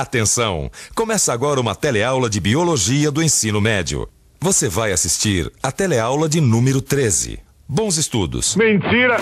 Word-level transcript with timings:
Atenção! 0.00 0.70
Começa 0.94 1.30
agora 1.30 1.60
uma 1.60 1.74
teleaula 1.74 2.30
de 2.30 2.40
Biologia 2.40 3.10
do 3.10 3.22
Ensino 3.22 3.60
Médio. 3.60 4.08
Você 4.40 4.66
vai 4.66 4.92
assistir 4.92 5.52
a 5.62 5.70
teleaula 5.70 6.26
de 6.26 6.40
número 6.40 6.80
13. 6.80 7.38
Bons 7.68 7.98
estudos. 7.98 8.56
Mentira! 8.56 9.18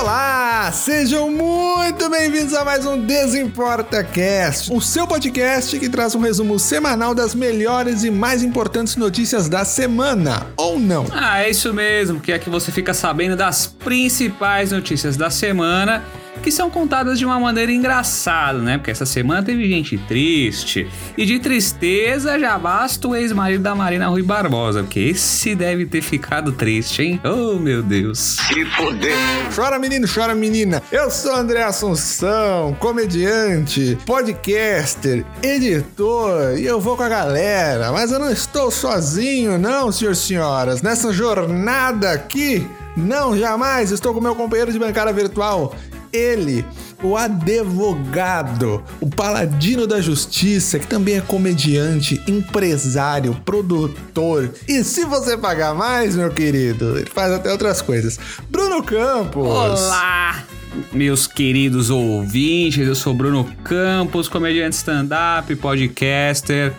Olá, 0.00 0.70
sejam 0.70 1.28
muito 1.28 2.08
bem-vindos 2.08 2.54
a 2.54 2.64
mais 2.64 2.86
um 2.86 3.04
Desimporta 3.04 4.04
Cast, 4.04 4.72
o 4.72 4.80
seu 4.80 5.08
podcast 5.08 5.76
que 5.76 5.88
traz 5.88 6.14
um 6.14 6.20
resumo 6.20 6.56
semanal 6.60 7.16
das 7.16 7.34
melhores 7.34 8.04
e 8.04 8.12
mais 8.12 8.44
importantes 8.44 8.94
notícias 8.94 9.48
da 9.48 9.64
semana, 9.64 10.46
ou 10.56 10.78
não? 10.78 11.04
Ah, 11.10 11.42
é 11.42 11.50
isso 11.50 11.74
mesmo, 11.74 12.20
que 12.20 12.30
é 12.30 12.38
que 12.38 12.48
você 12.48 12.70
fica 12.70 12.94
sabendo 12.94 13.34
das 13.34 13.66
principais 13.66 14.70
notícias 14.70 15.16
da 15.16 15.30
semana 15.30 16.04
que 16.44 16.52
são 16.52 16.68
contadas 16.68 17.18
de 17.18 17.24
uma 17.24 17.40
maneira 17.40 17.72
engraçada, 17.72 18.58
né? 18.58 18.76
Porque 18.76 18.90
essa 18.90 19.06
semana 19.06 19.42
teve 19.42 19.66
gente 19.66 19.96
triste. 19.96 20.86
E 21.16 21.24
de 21.24 21.38
tristeza 21.38 22.38
já 22.38 22.58
basta 22.58 23.08
o 23.08 23.16
ex-marido 23.16 23.62
da 23.62 23.74
Marina 23.74 24.08
Rui 24.08 24.22
Barbosa, 24.22 24.82
porque 24.82 25.00
esse 25.00 25.54
deve 25.54 25.86
ter 25.86 26.02
ficado 26.02 26.52
triste, 26.52 27.02
hein? 27.02 27.20
Oh, 27.24 27.58
meu 27.58 27.82
Deus. 27.82 28.36
Se 28.46 28.62
foder! 28.66 29.16
Chora 29.56 29.78
menino, 29.78 30.06
chora 30.06 30.34
menina. 30.34 30.82
Eu 30.92 31.10
sou 31.10 31.34
André 31.34 31.62
Assunção, 31.62 32.76
comediante, 32.78 33.96
podcaster, 34.04 35.24
editor 35.42 36.58
e 36.58 36.66
eu 36.66 36.78
vou 36.78 36.94
com 36.94 37.04
a 37.04 37.08
galera. 37.08 37.90
Mas 37.90 38.12
eu 38.12 38.18
não 38.18 38.30
estou 38.30 38.70
sozinho, 38.70 39.56
não, 39.56 39.90
senhores 39.90 40.18
e 40.18 40.26
senhoras. 40.26 40.82
Nessa 40.82 41.10
jornada 41.10 42.10
aqui, 42.10 42.68
não, 42.94 43.34
jamais. 43.34 43.90
Estou 43.90 44.12
com 44.12 44.20
meu 44.20 44.34
companheiro 44.34 44.70
de 44.70 44.78
bancada 44.78 45.10
virtual, 45.10 45.74
ele, 46.14 46.64
o 47.02 47.16
advogado, 47.16 48.82
o 49.00 49.10
paladino 49.10 49.86
da 49.86 50.00
justiça, 50.00 50.78
que 50.78 50.86
também 50.86 51.16
é 51.16 51.20
comediante, 51.20 52.22
empresário, 52.28 53.34
produtor. 53.44 54.50
E 54.68 54.84
se 54.84 55.04
você 55.04 55.36
pagar 55.36 55.74
mais, 55.74 56.16
meu 56.16 56.30
querido, 56.30 56.96
ele 56.96 57.10
faz 57.10 57.32
até 57.32 57.50
outras 57.50 57.82
coisas. 57.82 58.18
Bruno 58.48 58.82
Campos. 58.82 59.46
Olá! 59.46 60.44
Meus 60.92 61.26
queridos 61.26 61.88
ouvintes, 61.90 62.86
eu 62.86 62.94
sou 62.94 63.14
Bruno 63.14 63.48
Campos, 63.62 64.28
comediante 64.28 64.76
stand-up, 64.76 65.54
podcaster 65.56 66.72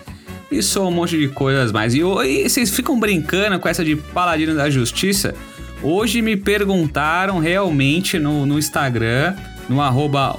e 0.50 0.62
sou 0.62 0.88
um 0.88 0.90
monte 0.90 1.18
de 1.18 1.28
coisas 1.28 1.72
mais. 1.72 1.94
E, 1.94 2.00
e 2.00 2.48
vocês 2.48 2.70
ficam 2.70 2.98
brincando 2.98 3.58
com 3.58 3.68
essa 3.68 3.84
de 3.84 3.96
paladino 3.96 4.54
da 4.54 4.68
justiça? 4.68 5.34
Hoje 5.82 6.22
me 6.22 6.36
perguntaram 6.36 7.38
realmente 7.38 8.18
no, 8.18 8.46
no 8.46 8.58
Instagram, 8.58 9.34
no 9.68 9.80
arroba 9.80 10.38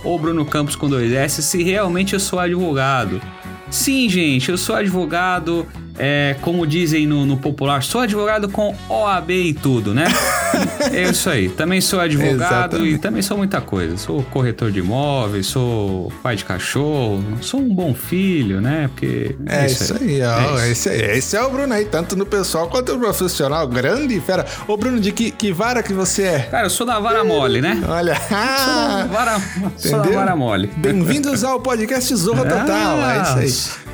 Campos 0.50 0.76
com 0.76 0.90
dois 0.90 1.12
S, 1.12 1.44
se 1.44 1.64
realmente 1.64 2.14
eu 2.14 2.20
sou 2.20 2.40
advogado. 2.40 3.22
Sim, 3.70 4.10
gente, 4.10 4.50
eu 4.50 4.58
sou 4.58 4.76
advogado, 4.76 5.68
é, 5.98 6.36
como 6.42 6.66
dizem 6.66 7.08
no, 7.08 7.26
no, 7.26 7.38
popular, 7.38 7.82
sou 7.84 8.02
advogado 8.02 8.50
com 8.50 8.76
OAB 8.88 9.32
e 9.32 9.54
tudo, 9.54 9.94
né? 9.94 10.06
é 10.94 11.10
isso 11.10 11.30
aí. 11.30 11.50
Também 11.50 11.82
sou 11.82 12.00
advogado 12.00 12.76
Exatamente. 12.76 12.96
e 12.96 12.98
também 12.98 13.22
sou 13.22 13.38
muita 13.38 13.60
coisa. 13.62 13.98
Sou 13.98 14.24
corretor 14.24 14.72
de 14.72 14.80
imóveis, 14.80 15.48
sou 15.48 16.12
pai 16.22 16.36
de 16.36 16.46
cachorro, 16.46 17.24
sou 17.42 17.60
um 17.60 17.74
bom 17.74 17.94
filho, 17.94 18.62
né? 18.62 18.90
Porque. 18.90 19.36
É, 19.46 19.64
é 19.64 19.66
isso 19.66 19.96
aí, 20.00 20.22
ó. 20.22 20.60
É 20.60 20.72
esse, 20.72 20.90
esse 20.90 21.36
é 21.36 21.42
o 21.42 21.50
Bruno 21.50 21.74
aí, 21.74 21.86
tanto 21.86 22.16
no 22.16 22.26
pessoal 22.26 22.68
quanto 22.68 22.94
no 22.94 23.00
profissional. 23.00 23.68
Grande 23.68 24.20
fera. 24.20 24.46
Ô, 24.68 24.78
Bruno, 24.78 25.00
de 25.00 25.12
que, 25.12 25.32
que 25.32 25.52
vara 25.52 25.82
que 25.82 25.94
você 25.94 26.24
é? 26.24 26.40
Cara, 26.40 26.68
eu 26.68 26.70
sou 26.70 26.86
da 26.86 27.00
vara 27.00 27.24
mole, 27.24 27.62
né? 27.62 27.82
Olha. 27.88 28.16
sou 28.28 28.76
da 28.78 29.06
vara, 29.06 29.42
sou 29.78 30.02
da 30.02 30.10
vara 30.10 30.36
mole. 30.36 30.70
Bem-vindos 30.78 31.44
ao 31.44 31.60
podcast 31.60 32.16
Zorra 32.16 32.44
Total. 32.46 32.98
Ah, 33.00 33.40
é 33.42 33.46
isso 33.46 33.72
aí. 33.82 33.87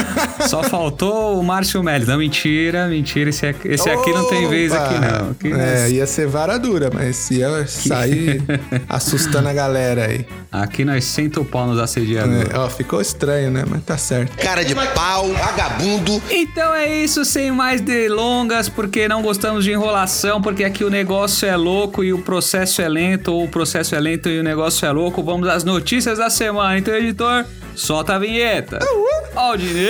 Só 0.48 0.62
faltou 0.62 1.38
o 1.38 1.42
Márcio 1.42 1.82
Meli. 1.82 2.06
Não, 2.06 2.18
mentira, 2.18 2.86
mentira. 2.88 3.30
Esse, 3.30 3.46
aqui, 3.46 3.68
esse 3.68 3.88
aqui 3.88 4.10
não 4.12 4.28
tem 4.28 4.48
vez 4.48 4.72
aqui, 4.72 4.94
não. 4.98 5.30
Aqui 5.30 5.52
é, 5.52 5.90
ia 5.90 6.06
ser 6.06 6.26
vara 6.26 6.58
dura, 6.58 6.90
mas 6.92 7.30
ia 7.30 7.66
sair 7.66 8.42
assustando 8.88 9.48
a 9.48 9.52
galera 9.52 10.06
aí. 10.06 10.26
Aqui 10.50 10.84
nós 10.84 11.04
senta 11.04 11.40
o 11.40 11.44
pau 11.44 11.66
nos 11.66 11.78
assediadores. 11.78 12.50
É, 12.50 12.58
ó, 12.58 12.68
ficou 12.68 13.00
estranho, 13.00 13.50
né? 13.50 13.64
Mas 13.66 13.82
tá 13.84 13.96
certo. 13.96 14.36
Cara 14.36 14.62
de 14.64 14.74
pau, 14.94 15.32
vagabundo. 15.32 16.22
Então 16.30 16.74
é 16.74 17.02
isso, 17.02 17.24
sem 17.24 17.50
mais 17.50 17.80
delongas, 17.80 18.68
porque 18.68 19.08
não 19.08 19.22
gostamos 19.22 19.64
de 19.64 19.72
enrolação, 19.72 20.42
porque 20.42 20.64
aqui 20.64 20.84
o 20.84 20.90
negócio 20.90 21.48
é 21.48 21.56
louco 21.56 22.04
e 22.04 22.12
o 22.12 22.18
processo 22.18 22.82
é 22.82 22.88
lento, 22.88 23.32
ou 23.32 23.44
o 23.44 23.48
processo 23.48 23.94
é 23.94 24.00
lento 24.00 24.28
e 24.28 24.40
o 24.40 24.42
negócio 24.42 24.86
é 24.86 24.92
louco. 24.92 25.22
Vamos 25.22 25.48
às 25.48 25.64
notícias 25.64 26.18
da 26.18 26.28
semana. 26.28 26.78
Então, 26.78 26.94
editor, 26.94 27.44
solta 27.74 28.14
a 28.14 28.18
vinheta. 28.18 28.78
Ó, 29.34 29.52
o 29.52 29.56
Dinei. 29.56 29.81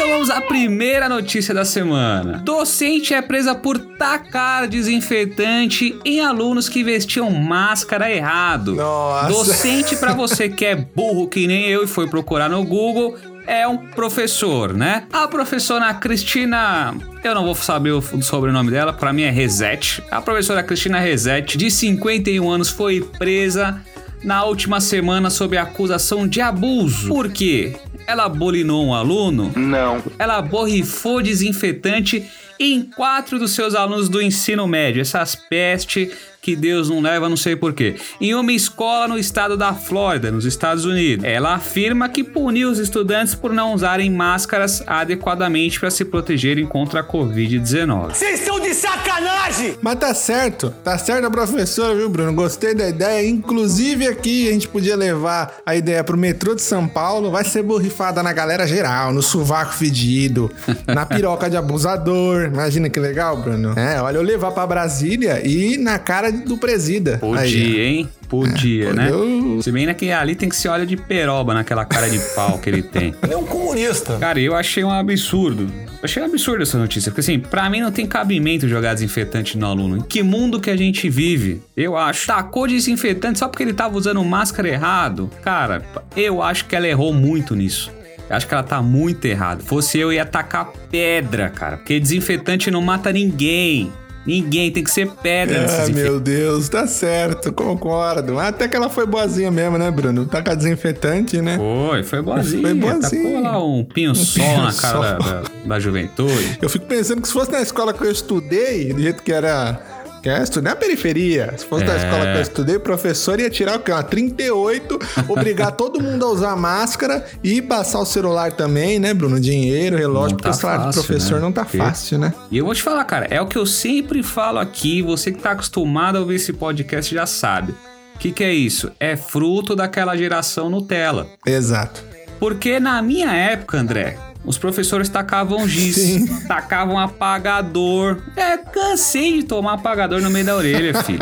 Então 0.00 0.08
vamos 0.08 0.30
à 0.30 0.40
primeira 0.40 1.08
notícia 1.08 1.52
da 1.52 1.64
semana. 1.64 2.38
Docente 2.38 3.12
é 3.12 3.20
presa 3.20 3.54
por 3.54 3.78
tacar 3.78 4.66
desinfetante 4.66 5.98
em 6.04 6.20
alunos 6.20 6.68
que 6.68 6.82
vestiam 6.84 7.30
máscara 7.30 8.10
errado. 8.10 8.74
Nossa. 8.76 9.28
Docente 9.28 9.96
para 9.96 10.14
você 10.14 10.48
que 10.48 10.64
é 10.64 10.74
burro 10.74 11.28
que 11.28 11.46
nem 11.46 11.66
eu 11.66 11.84
e 11.84 11.86
foi 11.86 12.08
procurar 12.08 12.48
no 12.48 12.64
Google, 12.64 13.16
é 13.50 13.66
um 13.66 13.76
professor, 13.76 14.72
né? 14.72 15.08
A 15.12 15.26
professora 15.26 15.92
Cristina, 15.92 16.94
eu 17.24 17.34
não 17.34 17.44
vou 17.44 17.56
saber 17.56 17.90
o 17.90 18.00
sobrenome 18.22 18.70
dela, 18.70 18.92
para 18.92 19.12
mim 19.12 19.22
é 19.22 19.30
Reset. 19.30 20.00
A 20.08 20.22
professora 20.22 20.62
Cristina 20.62 21.00
Reset, 21.00 21.58
de 21.58 21.68
51 21.68 22.48
anos, 22.48 22.70
foi 22.70 23.00
presa 23.00 23.84
na 24.22 24.44
última 24.44 24.80
semana 24.80 25.30
sob 25.30 25.56
acusação 25.56 26.28
de 26.28 26.40
abuso. 26.40 27.08
Por 27.08 27.28
quê? 27.32 27.74
Ela 28.06 28.28
bolinou 28.28 28.86
um 28.86 28.94
aluno? 28.94 29.52
Não. 29.56 30.00
Ela 30.16 30.40
borrifou 30.40 31.20
desinfetante 31.20 32.24
em 32.56 32.82
quatro 32.82 33.36
dos 33.36 33.50
seus 33.52 33.74
alunos 33.74 34.08
do 34.08 34.22
ensino 34.22 34.64
médio. 34.68 35.00
Essas 35.00 35.34
pestes 35.34 36.12
que 36.42 36.56
Deus 36.56 36.88
não 36.88 37.00
leva, 37.00 37.28
não 37.28 37.36
sei 37.36 37.54
porquê. 37.54 37.96
Em 38.20 38.34
uma 38.34 38.52
escola 38.52 39.06
no 39.06 39.18
estado 39.18 39.56
da 39.56 39.74
Flórida, 39.74 40.30
nos 40.30 40.44
Estados 40.44 40.84
Unidos. 40.84 41.24
Ela 41.24 41.54
afirma 41.54 42.08
que 42.08 42.24
puniu 42.24 42.70
os 42.70 42.78
estudantes 42.78 43.34
por 43.34 43.52
não 43.52 43.74
usarem 43.74 44.10
máscaras 44.10 44.82
adequadamente 44.86 45.78
para 45.78 45.90
se 45.90 46.04
protegerem 46.04 46.66
contra 46.66 47.00
a 47.00 47.04
Covid-19. 47.04 48.14
Vocês 48.14 48.40
estão 48.40 48.58
de 48.58 48.72
sacanagem! 48.72 49.76
Mas 49.82 49.98
tá 49.98 50.14
certo, 50.14 50.72
tá 50.82 50.96
certo 50.96 51.26
a 51.26 51.30
professora, 51.30 51.94
viu, 51.94 52.08
Bruno? 52.08 52.32
Gostei 52.32 52.74
da 52.74 52.88
ideia. 52.88 53.28
Inclusive 53.28 54.06
aqui 54.06 54.48
a 54.48 54.52
gente 54.52 54.68
podia 54.68 54.96
levar 54.96 55.56
a 55.66 55.76
ideia 55.76 56.02
pro 56.02 56.16
metrô 56.16 56.54
de 56.54 56.62
São 56.62 56.88
Paulo. 56.88 57.30
Vai 57.30 57.44
ser 57.44 57.62
borrifada 57.62 58.22
na 58.22 58.32
galera 58.32 58.66
geral, 58.66 59.12
no 59.12 59.22
sovaco 59.22 59.74
fedido, 59.74 60.50
na 60.86 61.04
piroca 61.04 61.50
de 61.50 61.56
abusador. 61.56 62.44
Imagina 62.44 62.88
que 62.88 62.98
legal, 62.98 63.36
Bruno. 63.36 63.78
É, 63.78 64.00
olha, 64.00 64.16
eu 64.16 64.22
levar 64.22 64.52
para 64.52 64.66
Brasília 64.66 65.46
e 65.46 65.76
na 65.76 65.98
cara 65.98 66.29
do 66.32 66.58
presida. 66.58 67.18
Podia, 67.18 67.40
Aí, 67.40 67.80
hein? 67.80 68.08
Podia, 68.28 68.90
é, 68.90 68.92
né? 68.92 69.10
Eu... 69.10 69.60
Se 69.62 69.72
bem 69.72 69.86
né, 69.86 69.94
que 69.94 70.10
ali 70.10 70.34
tem 70.34 70.48
que 70.48 70.56
se 70.56 70.68
olha 70.68 70.86
de 70.86 70.96
peroba 70.96 71.52
naquela 71.52 71.84
cara 71.84 72.08
de 72.08 72.18
pau 72.34 72.58
que 72.58 72.70
ele 72.70 72.82
tem. 72.82 73.14
Ele 73.22 73.34
é 73.34 73.36
um 73.36 73.44
comunista. 73.44 74.16
Cara, 74.18 74.40
eu 74.40 74.54
achei 74.54 74.84
um 74.84 74.90
absurdo. 74.90 75.64
Eu 75.64 76.04
achei 76.04 76.22
um 76.22 76.26
absurdo 76.26 76.62
essa 76.62 76.78
notícia, 76.78 77.10
porque 77.10 77.20
assim, 77.20 77.38
pra 77.38 77.68
mim 77.68 77.80
não 77.80 77.90
tem 77.90 78.06
cabimento 78.06 78.68
jogar 78.68 78.94
desinfetante 78.94 79.58
no 79.58 79.66
aluno. 79.66 79.98
Em 79.98 80.00
que 80.00 80.22
mundo 80.22 80.60
que 80.60 80.70
a 80.70 80.76
gente 80.76 81.08
vive? 81.10 81.60
Eu 81.76 81.96
acho. 81.96 82.26
Tacou 82.26 82.66
desinfetante 82.66 83.38
só 83.38 83.48
porque 83.48 83.62
ele 83.62 83.74
tava 83.74 83.98
usando 83.98 84.24
máscara 84.24 84.68
errado? 84.68 85.30
Cara, 85.42 85.84
eu 86.16 86.42
acho 86.42 86.66
que 86.66 86.76
ela 86.76 86.88
errou 86.88 87.12
muito 87.12 87.54
nisso. 87.54 87.90
Eu 88.30 88.36
acho 88.36 88.46
que 88.46 88.54
ela 88.54 88.62
tá 88.62 88.80
muito 88.80 89.24
errada. 89.24 89.60
Fosse 89.64 89.98
eu, 89.98 90.12
ia 90.12 90.24
tacar 90.24 90.72
pedra, 90.88 91.50
cara. 91.50 91.76
Porque 91.76 91.98
desinfetante 91.98 92.70
não 92.70 92.80
mata 92.80 93.12
ninguém. 93.12 93.92
Ninguém 94.26 94.70
tem 94.70 94.84
que 94.84 94.90
ser 94.90 95.08
pedra. 95.22 95.66
Ah, 95.68 95.88
meu 95.88 96.20
Deus, 96.20 96.68
tá 96.68 96.86
certo, 96.86 97.52
concordo. 97.52 98.38
Até 98.38 98.68
que 98.68 98.76
ela 98.76 98.90
foi 98.90 99.06
boazinha 99.06 99.50
mesmo, 99.50 99.78
né, 99.78 99.90
Bruno? 99.90 100.26
Tá 100.26 100.42
com 100.42 100.54
desinfetante, 100.54 101.40
né? 101.40 101.56
Foi, 101.56 102.02
foi 102.02 102.22
boazinha. 102.22 102.62
Foi 102.62 102.74
boazinha. 102.74 103.22
Tacou 103.22 103.40
lá 103.40 103.64
um 103.64 103.84
pinho-sol 103.84 104.44
um 104.44 104.62
na 104.64 104.72
cara 104.74 105.00
da, 105.00 105.18
da, 105.18 105.42
da 105.64 105.80
juventude. 105.80 106.58
Eu 106.60 106.68
fico 106.68 106.86
pensando 106.86 107.22
que 107.22 107.28
se 107.28 107.32
fosse 107.34 107.50
na 107.50 107.60
escola 107.62 107.94
que 107.94 108.04
eu 108.04 108.10
estudei, 108.10 108.92
do 108.92 109.00
jeito 109.00 109.22
que 109.22 109.32
era 109.32 109.80
Quer 110.22 110.42
estudar 110.42 110.70
na 110.70 110.76
periferia. 110.76 111.54
Se 111.56 111.64
fosse 111.64 111.84
é. 111.84 111.86
da 111.86 111.96
escola 111.96 112.32
que 112.32 112.38
eu 112.38 112.42
estudei, 112.42 112.76
o 112.76 112.80
professor 112.80 113.40
ia 113.40 113.48
tirar 113.48 113.76
o 113.76 113.80
quê? 113.80 113.90
Uma 113.90 114.02
38, 114.02 114.98
obrigar 115.28 115.72
todo 115.76 116.00
mundo 116.00 116.24
a 116.24 116.28
usar 116.28 116.56
máscara 116.56 117.24
e 117.42 117.62
passar 117.62 118.00
o 118.00 118.04
celular 118.04 118.52
também, 118.52 118.98
né, 118.98 119.14
Bruno? 119.14 119.40
Dinheiro, 119.40 119.96
relógio, 119.96 120.36
tá 120.36 120.42
porque 120.42 120.48
o 120.50 120.52
salário 120.52 120.84
fácil, 120.84 121.02
do 121.02 121.06
professor 121.06 121.34
né? 121.36 121.40
não 121.40 121.52
tá 121.52 121.64
porque... 121.64 121.78
fácil, 121.78 122.18
né? 122.18 122.34
E 122.50 122.58
eu 122.58 122.64
vou 122.64 122.74
te 122.74 122.82
falar, 122.82 123.04
cara, 123.04 123.26
é 123.30 123.40
o 123.40 123.46
que 123.46 123.56
eu 123.56 123.64
sempre 123.64 124.22
falo 124.22 124.58
aqui, 124.58 125.00
você 125.00 125.32
que 125.32 125.40
tá 125.40 125.52
acostumado 125.52 126.16
a 126.16 126.20
ouvir 126.20 126.34
esse 126.34 126.52
podcast 126.52 127.14
já 127.14 127.26
sabe. 127.26 127.72
O 128.14 128.18
que, 128.18 128.32
que 128.32 128.44
é 128.44 128.52
isso? 128.52 128.92
É 129.00 129.16
fruto 129.16 129.74
daquela 129.74 130.14
geração 130.14 130.68
Nutella. 130.68 131.26
Exato. 131.46 132.04
Porque 132.38 132.78
na 132.78 133.00
minha 133.00 133.32
época, 133.32 133.78
André, 133.78 134.18
os 134.44 134.56
professores 134.58 135.08
tacavam 135.08 135.66
giz, 135.68 135.96
Sim. 135.96 136.26
tacavam 136.48 136.98
apagador. 136.98 138.22
É, 138.36 138.56
cansei 138.56 139.38
de 139.38 139.42
tomar 139.44 139.74
apagador 139.74 140.20
no 140.20 140.30
meio 140.30 140.44
da 140.46 140.56
orelha, 140.56 141.02
filho. 141.02 141.20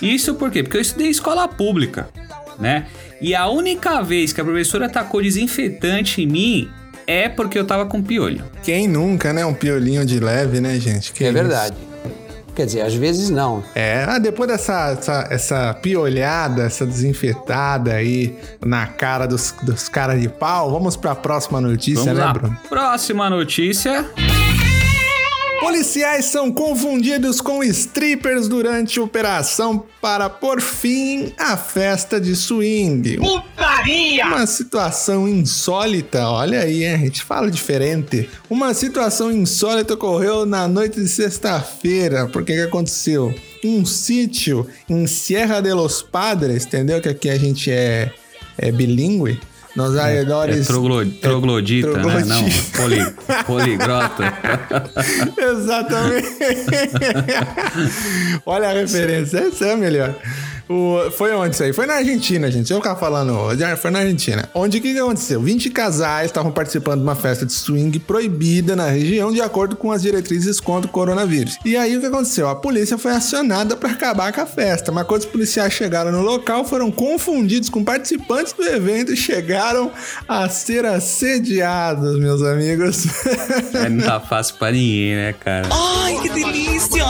Isso 0.00 0.34
por 0.34 0.50
quê? 0.50 0.62
Porque 0.62 0.76
eu 0.76 0.80
estudei 0.80 1.08
escola 1.08 1.46
pública, 1.48 2.08
né? 2.58 2.86
E 3.20 3.34
a 3.34 3.46
única 3.48 4.02
vez 4.02 4.32
que 4.32 4.40
a 4.40 4.44
professora 4.44 4.88
tacou 4.88 5.22
desinfetante 5.22 6.22
em 6.22 6.26
mim 6.26 6.70
é 7.06 7.28
porque 7.28 7.58
eu 7.58 7.64
tava 7.64 7.86
com 7.86 8.02
piolho. 8.02 8.44
Quem 8.62 8.88
nunca, 8.88 9.32
né? 9.32 9.44
Um 9.46 9.54
piolinho 9.54 10.04
de 10.04 10.18
leve, 10.20 10.60
né, 10.60 10.78
gente? 10.78 11.12
Que 11.12 11.24
É 11.24 11.26
isso? 11.28 11.34
verdade. 11.34 11.76
Quer 12.54 12.66
dizer, 12.66 12.82
às 12.82 12.94
vezes 12.94 13.30
não. 13.30 13.62
É, 13.74 14.04
ah, 14.06 14.18
depois 14.18 14.48
dessa 14.48 14.90
essa, 14.92 15.26
essa 15.30 15.74
piolhada, 15.74 16.64
essa 16.64 16.84
desinfetada 16.86 17.92
aí 17.94 18.36
na 18.64 18.86
cara 18.86 19.26
dos, 19.26 19.54
dos 19.62 19.88
caras 19.88 20.20
de 20.20 20.28
pau, 20.28 20.70
vamos 20.70 20.96
pra 20.96 21.14
próxima 21.14 21.60
notícia, 21.60 22.04
Vamos 22.04 22.18
né, 22.18 22.24
lá. 22.24 22.32
Bruno? 22.32 22.58
Próxima 22.68 23.30
notícia. 23.30 24.04
Policiais 25.62 26.24
são 26.24 26.50
confundidos 26.50 27.40
com 27.40 27.62
strippers 27.62 28.48
durante 28.48 28.98
operação 28.98 29.86
para 30.00 30.28
pôr 30.28 30.60
fim 30.60 31.32
à 31.38 31.56
festa 31.56 32.20
de 32.20 32.34
swing. 32.34 33.18
Putaria! 33.18 34.26
Uma 34.26 34.44
situação 34.44 35.28
insólita, 35.28 36.28
olha 36.28 36.62
aí, 36.62 36.82
hein? 36.82 36.94
a 36.94 36.98
gente 36.98 37.22
fala 37.22 37.48
diferente. 37.48 38.28
Uma 38.50 38.74
situação 38.74 39.30
insólita 39.30 39.94
ocorreu 39.94 40.44
na 40.44 40.66
noite 40.66 41.00
de 41.00 41.08
sexta-feira. 41.08 42.26
Porque 42.26 42.54
que 42.54 42.62
aconteceu? 42.62 43.32
Um 43.64 43.86
sítio 43.86 44.66
em 44.88 45.06
Sierra 45.06 45.60
de 45.60 45.72
los 45.72 46.02
Padres, 46.02 46.66
entendeu? 46.66 47.00
Que 47.00 47.10
aqui 47.10 47.30
a 47.30 47.38
gente 47.38 47.70
é, 47.70 48.12
é 48.58 48.72
bilíngue. 48.72 49.38
Nos 49.74 49.96
É 49.96 50.00
arredores. 50.02 50.66
troglo- 50.66 51.04
troglodita, 51.06 51.88
né? 51.92 52.24
Não, 52.26 52.44
troglodita. 52.44 52.78
poli, 52.78 53.44
poligrota. 53.46 54.34
Exatamente. 55.38 56.28
Olha 58.44 58.68
a 58.68 58.72
referência, 58.74 59.38
essa 59.38 59.64
é 59.66 59.72
a 59.72 59.76
melhor. 59.76 60.14
O- 60.68 61.10
foi 61.12 61.32
onde 61.34 61.54
isso 61.54 61.62
aí? 61.62 61.72
Foi 61.72 61.86
na 61.86 61.94
Argentina, 61.94 62.50
gente. 62.50 62.70
Eu 62.72 62.78
ficar 62.78 62.96
falando, 62.96 63.34
foi 63.78 63.90
na 63.90 64.00
Argentina. 64.00 64.48
Onde 64.54 64.80
que, 64.80 64.92
que 64.92 64.98
aconteceu? 64.98 65.40
20 65.42 65.70
casais 65.70 66.26
estavam 66.26 66.50
participando 66.52 66.98
de 66.98 67.02
uma 67.04 67.14
festa 67.16 67.44
de 67.44 67.52
swing 67.52 67.98
proibida 67.98 68.74
na 68.76 68.86
região, 68.88 69.32
de 69.32 69.40
acordo 69.40 69.76
com 69.76 69.90
as 69.92 70.02
diretrizes 70.02 70.60
contra 70.60 70.88
o 70.88 70.92
coronavírus. 70.92 71.56
E 71.64 71.76
aí 71.76 71.96
o 71.96 72.00
que 72.00 72.06
aconteceu? 72.06 72.48
A 72.48 72.54
polícia 72.56 72.96
foi 72.98 73.12
acionada 73.12 73.76
para 73.76 73.90
acabar 73.90 74.32
com 74.32 74.40
a 74.40 74.46
festa, 74.46 74.90
mas 74.92 75.06
quando 75.06 75.20
os 75.22 75.26
policiais 75.26 75.72
chegaram 75.72 76.10
no 76.12 76.22
local, 76.22 76.64
foram 76.64 76.90
confundidos 76.90 77.68
com 77.68 77.84
participantes 77.84 78.52
do 78.52 78.62
evento 78.64 79.12
e 79.12 79.16
chegaram 79.16 79.90
a 80.28 80.48
ser 80.48 80.84
assediados, 80.86 82.18
meus 82.18 82.42
amigos. 82.42 83.04
É, 83.74 83.88
não 83.88 84.04
tá 84.04 84.20
fácil 84.20 84.56
pra 84.56 84.70
ninguém, 84.70 85.14
né, 85.14 85.32
cara? 85.32 85.68
Ai, 85.70 86.18
que 86.20 86.28
delícia! 86.28 87.02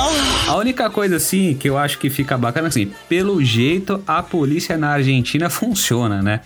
A 0.48 0.56
única 0.56 0.88
coisa, 0.90 1.16
assim, 1.16 1.54
que 1.58 1.68
eu 1.68 1.76
acho 1.76 1.98
que 1.98 2.08
fica 2.08 2.36
bacana, 2.38 2.68
assim, 2.68 2.90
pelo 3.08 3.42
jeito 3.52 4.02
a 4.06 4.22
polícia 4.22 4.76
na 4.76 4.90
Argentina 4.90 5.48
funciona, 5.50 6.22
né? 6.22 6.40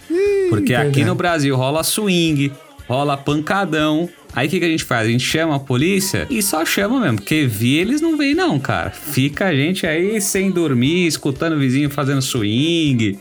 Porque 0.48 0.74
aqui 0.74 1.04
no 1.04 1.14
Brasil 1.14 1.56
rola 1.56 1.82
swing, 1.82 2.52
rola 2.88 3.16
pancadão. 3.16 4.08
Aí 4.34 4.48
o 4.48 4.50
que, 4.50 4.58
que 4.58 4.64
a 4.66 4.68
gente 4.68 4.84
faz? 4.84 5.08
A 5.08 5.10
gente 5.10 5.24
chama 5.24 5.56
a 5.56 5.58
polícia 5.58 6.26
e 6.28 6.42
só 6.42 6.64
chama 6.64 7.00
mesmo, 7.00 7.16
porque 7.16 7.46
vi 7.46 7.76
eles 7.76 8.00
não 8.00 8.16
vêm 8.18 8.34
não, 8.34 8.58
cara. 8.58 8.90
Fica 8.90 9.46
a 9.46 9.54
gente 9.54 9.86
aí 9.86 10.20
sem 10.20 10.50
dormir, 10.50 11.06
escutando 11.06 11.54
o 11.54 11.58
vizinho 11.58 11.88
fazendo 11.88 12.20
swing, 12.20 13.18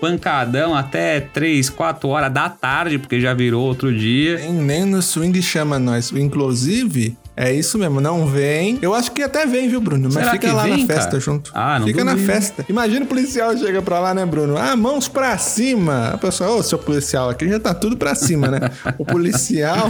pancadão 0.00 0.74
até 0.74 1.20
3, 1.20 1.70
4 1.70 2.08
horas 2.08 2.32
da 2.32 2.48
tarde, 2.48 2.98
porque 2.98 3.20
já 3.20 3.32
virou 3.32 3.64
outro 3.64 3.96
dia. 3.96 4.38
Nem, 4.38 4.52
nem 4.52 4.84
no 4.84 5.00
swing 5.00 5.40
chama 5.40 5.78
nós. 5.78 6.10
Inclusive, 6.10 7.16
é 7.36 7.52
isso 7.52 7.78
mesmo, 7.78 8.00
não 8.00 8.26
vem. 8.26 8.78
Eu 8.80 8.94
acho 8.94 9.12
que 9.12 9.22
até 9.22 9.44
vem, 9.46 9.68
viu, 9.68 9.80
Bruno? 9.80 10.04
Mas 10.04 10.14
Será 10.14 10.30
fica 10.32 10.52
lá 10.52 10.62
vem, 10.64 10.80
na 10.80 10.86
festa 10.86 11.10
cara? 11.10 11.20
junto. 11.20 11.50
Ah, 11.54 11.78
não 11.78 11.86
Fica 11.86 12.02
na 12.04 12.12
duvido. 12.12 12.32
festa. 12.32 12.64
Imagina 12.68 13.04
o 13.04 13.08
policial 13.08 13.56
chega 13.56 13.82
pra 13.82 14.00
lá, 14.00 14.14
né, 14.14 14.24
Bruno? 14.24 14.56
Ah, 14.56 14.74
mãos 14.74 15.06
pra 15.08 15.36
cima. 15.38 16.08
A 16.14 16.18
pessoa, 16.18 16.50
ô, 16.56 16.62
seu 16.62 16.78
policial, 16.78 17.28
aqui 17.28 17.48
já 17.48 17.60
tá 17.60 17.74
tudo 17.74 17.96
pra 17.96 18.14
cima, 18.14 18.48
né? 18.48 18.58
o 18.98 19.04
policial 19.04 19.88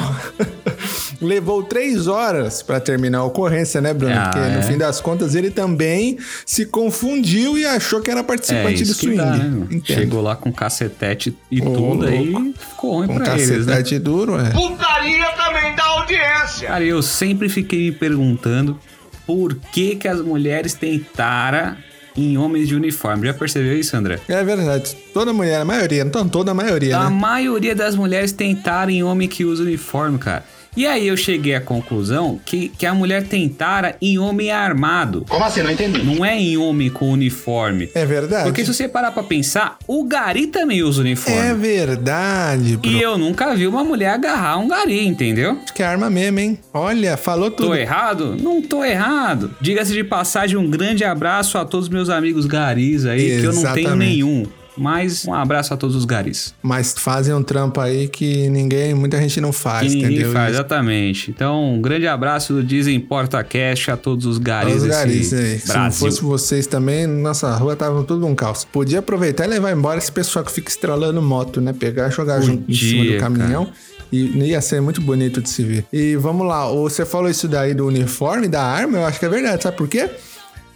levou 1.21 1.63
três 1.63 2.07
horas 2.07 2.63
pra 2.63 2.79
terminar 2.81 3.19
a 3.19 3.25
ocorrência, 3.25 3.81
né, 3.81 3.93
Bruno? 3.95 4.15
Ah, 4.17 4.31
Porque 4.33 4.39
no 4.49 4.59
é? 4.59 4.63
fim 4.63 4.77
das 4.79 5.01
contas 5.01 5.35
ele 5.35 5.51
também 5.51 6.19
se 6.45 6.67
confundiu 6.67 7.57
e 7.59 7.65
achou 7.65 8.01
que 8.01 8.11
era 8.11 8.21
É 8.21 8.23
participante 8.23 8.77
do 8.85 8.91
isso 8.91 8.95
que 9.01 9.07
swing. 9.07 9.17
dá, 9.17 9.37
né? 9.37 9.81
Chegou 9.85 10.21
lá 10.23 10.37
com 10.37 10.53
cacetete 10.53 11.37
e 11.51 11.61
Ô, 11.63 11.71
tudo 11.73 12.07
aí 12.07 12.31
louco. 12.31 12.55
ficou 12.59 12.93
ruim 12.99 13.07
Com 13.07 13.15
pra 13.17 13.35
eles, 13.35 13.49
né? 13.67 13.73
cacetete 13.77 13.99
duro, 13.99 14.39
é. 14.39 14.51
Putaria 14.51 15.27
também 15.33 15.75
dá 15.75 15.85
audiência! 15.85 16.69
Cara, 16.69 16.85
eu 16.85 17.03
sempre 17.03 17.49
fiquei 17.49 17.79
me 17.91 17.93
perguntando 17.93 18.79
por 19.27 19.55
que 19.73 19.97
que 19.97 20.07
as 20.09 20.21
mulheres 20.21 20.75
têm 20.75 20.99
tara 20.99 21.77
em 22.17 22.39
homens 22.39 22.67
de 22.69 22.75
uniforme. 22.75 23.27
Já 23.27 23.35
percebeu 23.35 23.79
isso, 23.79 23.95
André? 23.97 24.19
É 24.29 24.43
verdade. 24.43 24.97
Toda 25.13 25.33
mulher, 25.33 25.61
a 25.61 25.65
maioria, 25.65 26.03
então 26.03 26.27
toda 26.29 26.53
a 26.53 26.55
maioria, 26.55 26.97
A 26.97 27.11
né? 27.11 27.17
maioria 27.17 27.75
das 27.75 27.95
mulheres 27.95 28.33
tem 28.33 28.55
tara 28.55 28.91
em 28.91 29.03
homem 29.03 29.29
que 29.29 29.45
usa 29.45 29.63
uniforme, 29.63 30.17
cara. 30.19 30.45
E 30.77 30.87
aí 30.87 31.09
eu 31.09 31.17
cheguei 31.17 31.55
à 31.55 31.61
conclusão 31.61 32.39
que, 32.45 32.69
que 32.69 32.85
a 32.85 32.93
mulher 32.93 33.25
tem 33.25 33.49
tara 33.49 33.97
em 34.01 34.19
homem 34.19 34.51
armado. 34.51 35.25
Como 35.27 35.43
assim? 35.43 35.63
Não 35.63 35.71
entendi. 35.71 36.03
Não 36.03 36.25
é 36.25 36.39
em 36.39 36.57
homem 36.59 36.91
com 36.91 37.11
uniforme. 37.11 37.89
É 37.95 38.05
verdade. 38.05 38.45
Porque 38.45 38.63
se 38.63 38.75
você 38.75 38.87
parar 38.87 39.11
pra 39.11 39.23
pensar, 39.23 39.79
o 39.89 40.05
gari 40.05 40.49
também 40.49 40.83
usa 40.83 41.01
uniforme. 41.01 41.39
É 41.41 41.55
verdade, 41.55 42.77
Bruno. 42.77 42.97
E 42.97 43.01
eu 43.01 43.17
nunca 43.17 43.55
vi 43.55 43.67
uma 43.67 43.83
mulher 43.83 44.11
agarrar 44.11 44.59
um 44.59 44.69
gari, 44.69 45.07
entendeu? 45.07 45.59
Acho 45.65 45.73
que 45.73 45.83
é 45.83 45.87
arma 45.87 46.11
mesmo, 46.11 46.41
hein? 46.41 46.59
Olha, 46.75 47.17
falou 47.17 47.51
tudo. 47.51 47.69
Tô 47.69 47.75
errado? 47.75 48.37
Não 48.39 48.61
tô 48.61 48.85
errado. 48.85 49.55
Diga-se 49.61 49.93
de 49.93 50.05
passagem, 50.05 50.57
um 50.57 50.69
grande 50.69 51.05
abraço 51.05 51.57
a 51.57 51.65
todos 51.65 51.89
meus 51.89 52.11
amigos 52.11 52.45
garis 52.45 53.07
aí, 53.07 53.41
que 53.41 53.47
eu 53.47 53.53
não 53.53 53.63
tenho 53.63 53.79
Exatamente. 53.79 54.11
nenhum. 54.11 54.47
Mas 54.77 55.25
um 55.27 55.35
abraço 55.35 55.73
a 55.73 55.77
todos 55.77 55.97
os 55.97 56.05
garis. 56.05 56.55
Mas 56.63 56.95
fazem 56.97 57.35
um 57.35 57.43
trampo 57.43 57.81
aí 57.81 58.09
que 58.09 58.49
ninguém, 58.49 58.95
muita 58.95 59.19
gente 59.21 59.41
não 59.41 59.53
faz, 59.53 59.89
Que 59.93 59.95
ninguém 59.99 60.13
entendeu? 60.17 60.33
faz, 60.33 60.55
exatamente. 60.55 61.31
Então, 61.31 61.75
um 61.75 61.81
grande 61.81 62.07
abraço 62.07 62.53
do 62.53 62.63
Desemporta 62.63 63.43
Cash 63.43 63.89
a 63.89 63.97
todos 63.97 64.27
os 64.27 64.39
garis 64.39 64.77
Os 64.77 64.83
desse 64.83 64.95
garis 64.99 65.33
aí. 65.33 65.59
Se 65.59 65.77
não 65.77 65.91
fosse 65.93 66.23
vocês 66.23 66.67
também, 66.67 67.07
nossa 67.07 67.55
rua 67.57 67.75
tava 67.77 68.03
tudo 68.05 68.27
um 68.27 68.35
caos. 68.35 68.65
Podia 68.65 68.99
aproveitar 68.99 69.45
e 69.45 69.49
levar 69.49 69.73
embora 69.73 69.99
esse 69.99 70.13
pessoal 70.13 70.45
que 70.45 70.53
fica 70.53 70.69
estralando 70.69 71.21
moto, 71.23 71.61
né? 71.61 71.73
Pegar, 71.73 72.11
jogar 72.11 72.41
junto 72.41 72.71
em 72.71 72.75
cima 72.75 73.05
do 73.13 73.19
caminhão. 73.19 73.69
E 74.13 74.19
ia 74.45 74.61
ser 74.61 74.81
muito 74.81 75.01
bonito 75.01 75.43
de 75.43 75.49
se 75.49 75.65
ver. 75.65 75.85
E 75.93 76.15
vamos 76.17 76.47
lá, 76.47 76.69
você 76.71 77.05
falou 77.05 77.29
isso 77.29 77.49
daí 77.49 77.75
do 77.75 77.87
uniforme, 77.87 78.47
da 78.47 78.63
arma, 78.63 78.99
eu 78.99 79.05
acho 79.07 79.19
que 79.19 79.25
é 79.25 79.29
verdade, 79.29 79.63
sabe 79.65 79.77
por 79.77 79.89
quê? 79.89 80.09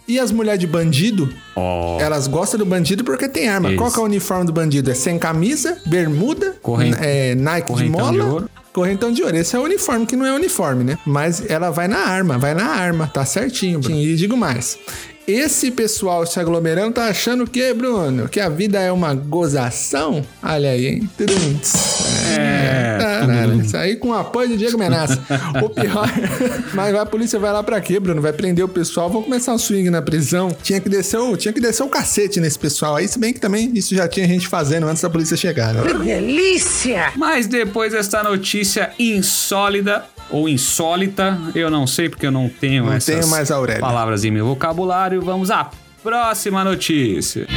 E 0.07 0.19
as 0.19 0.31
mulheres 0.31 0.59
de 0.59 0.67
bandido, 0.67 1.31
Ó, 1.55 1.99
elas 2.01 2.27
gostam 2.27 2.57
do 2.57 2.65
bandido 2.65 3.03
porque 3.03 3.29
tem 3.29 3.47
arma. 3.47 3.69
Isso. 3.69 3.77
Qual 3.77 3.91
que 3.91 3.97
é 3.99 4.01
o 4.01 4.05
uniforme 4.05 4.45
do 4.45 4.51
bandido? 4.51 4.91
É 4.91 4.93
sem 4.93 5.17
camisa, 5.17 5.77
bermuda, 5.85 6.55
Corren- 6.61 6.95
é, 6.99 7.35
Nike 7.35 7.67
de 7.67 7.73
correntão 7.73 7.99
mola, 8.05 8.11
de 8.11 8.19
ouro. 8.19 8.49
correntão 8.73 9.11
de 9.11 9.23
ouro. 9.23 9.35
Esse 9.37 9.55
é 9.55 9.59
o 9.59 9.63
uniforme, 9.63 10.05
que 10.05 10.15
não 10.15 10.25
é 10.25 10.33
uniforme, 10.33 10.83
né? 10.83 10.97
Mas 11.05 11.49
ela 11.49 11.69
vai 11.69 11.87
na 11.87 11.99
arma, 11.99 12.37
vai 12.37 12.53
na 12.53 12.65
arma, 12.65 13.07
tá 13.13 13.23
certinho, 13.25 13.79
Bruno. 13.79 13.95
E 13.95 14.15
digo 14.15 14.35
mais. 14.35 14.77
Esse 15.27 15.69
pessoal 15.71 16.25
se 16.25 16.39
aglomerando 16.39 16.93
tá 16.93 17.05
achando 17.05 17.45
que, 17.45 17.73
Bruno, 17.73 18.27
que 18.27 18.39
a 18.39 18.49
vida 18.49 18.79
é 18.79 18.91
uma 18.91 19.13
gozação? 19.13 20.25
Olha 20.41 20.71
aí, 20.71 20.87
hein? 20.87 21.09
Tuduntes. 21.17 21.73
É, 22.31 22.97
Caralho, 22.99 23.61
isso 23.61 23.77
aí 23.77 23.95
com 23.95 24.13
apoio 24.13 24.49
de 24.49 24.57
Diego 24.57 24.77
Menaça. 24.77 25.21
o 25.63 25.69
pior. 25.69 26.09
Mas 26.73 26.95
a 26.95 27.05
polícia 27.05 27.37
vai 27.37 27.51
lá 27.51 27.61
pra 27.61 27.79
quê, 27.79 27.99
Bruno? 27.99 28.21
Vai 28.21 28.33
prender 28.33 28.65
o 28.65 28.67
pessoal, 28.67 29.09
vão 29.09 29.21
começar 29.21 29.53
um 29.53 29.57
swing 29.57 29.89
na 29.89 30.01
prisão. 30.01 30.49
Tinha 30.63 30.79
que 30.79 30.89
descer 30.89 31.19
o, 31.19 31.37
tinha 31.37 31.53
que 31.53 31.61
descer 31.61 31.83
o 31.83 31.89
cacete 31.89 32.39
nesse 32.39 32.57
pessoal 32.57 32.95
aí, 32.95 33.07
se 33.07 33.19
bem 33.19 33.31
que 33.31 33.39
também 33.39 33.71
isso 33.75 33.95
já 33.95 34.07
tinha 34.07 34.27
gente 34.27 34.47
fazendo 34.47 34.87
antes 34.87 35.01
da 35.01 35.09
polícia 35.09 35.37
chegar, 35.37 35.73
né? 35.73 35.81
Delícia! 36.03 37.11
Mas 37.15 37.47
depois 37.47 37.93
desta 37.93 38.23
notícia 38.23 38.91
insólita 38.97 40.03
ou 40.31 40.47
insólita, 40.47 41.39
eu 41.53 41.69
não 41.69 41.85
sei 41.85 42.09
porque 42.09 42.25
eu 42.25 42.31
não 42.31 42.47
tenho 42.49 42.85
Não 42.85 42.93
essas 42.93 43.15
tenho 43.15 43.27
mais 43.27 43.49
palavras 43.79 44.23
em 44.23 44.31
meu 44.31 44.45
vocabulário. 44.45 45.21
Vamos 45.21 45.51
à 45.51 45.69
próxima 46.01 46.63
notícia. 46.63 47.47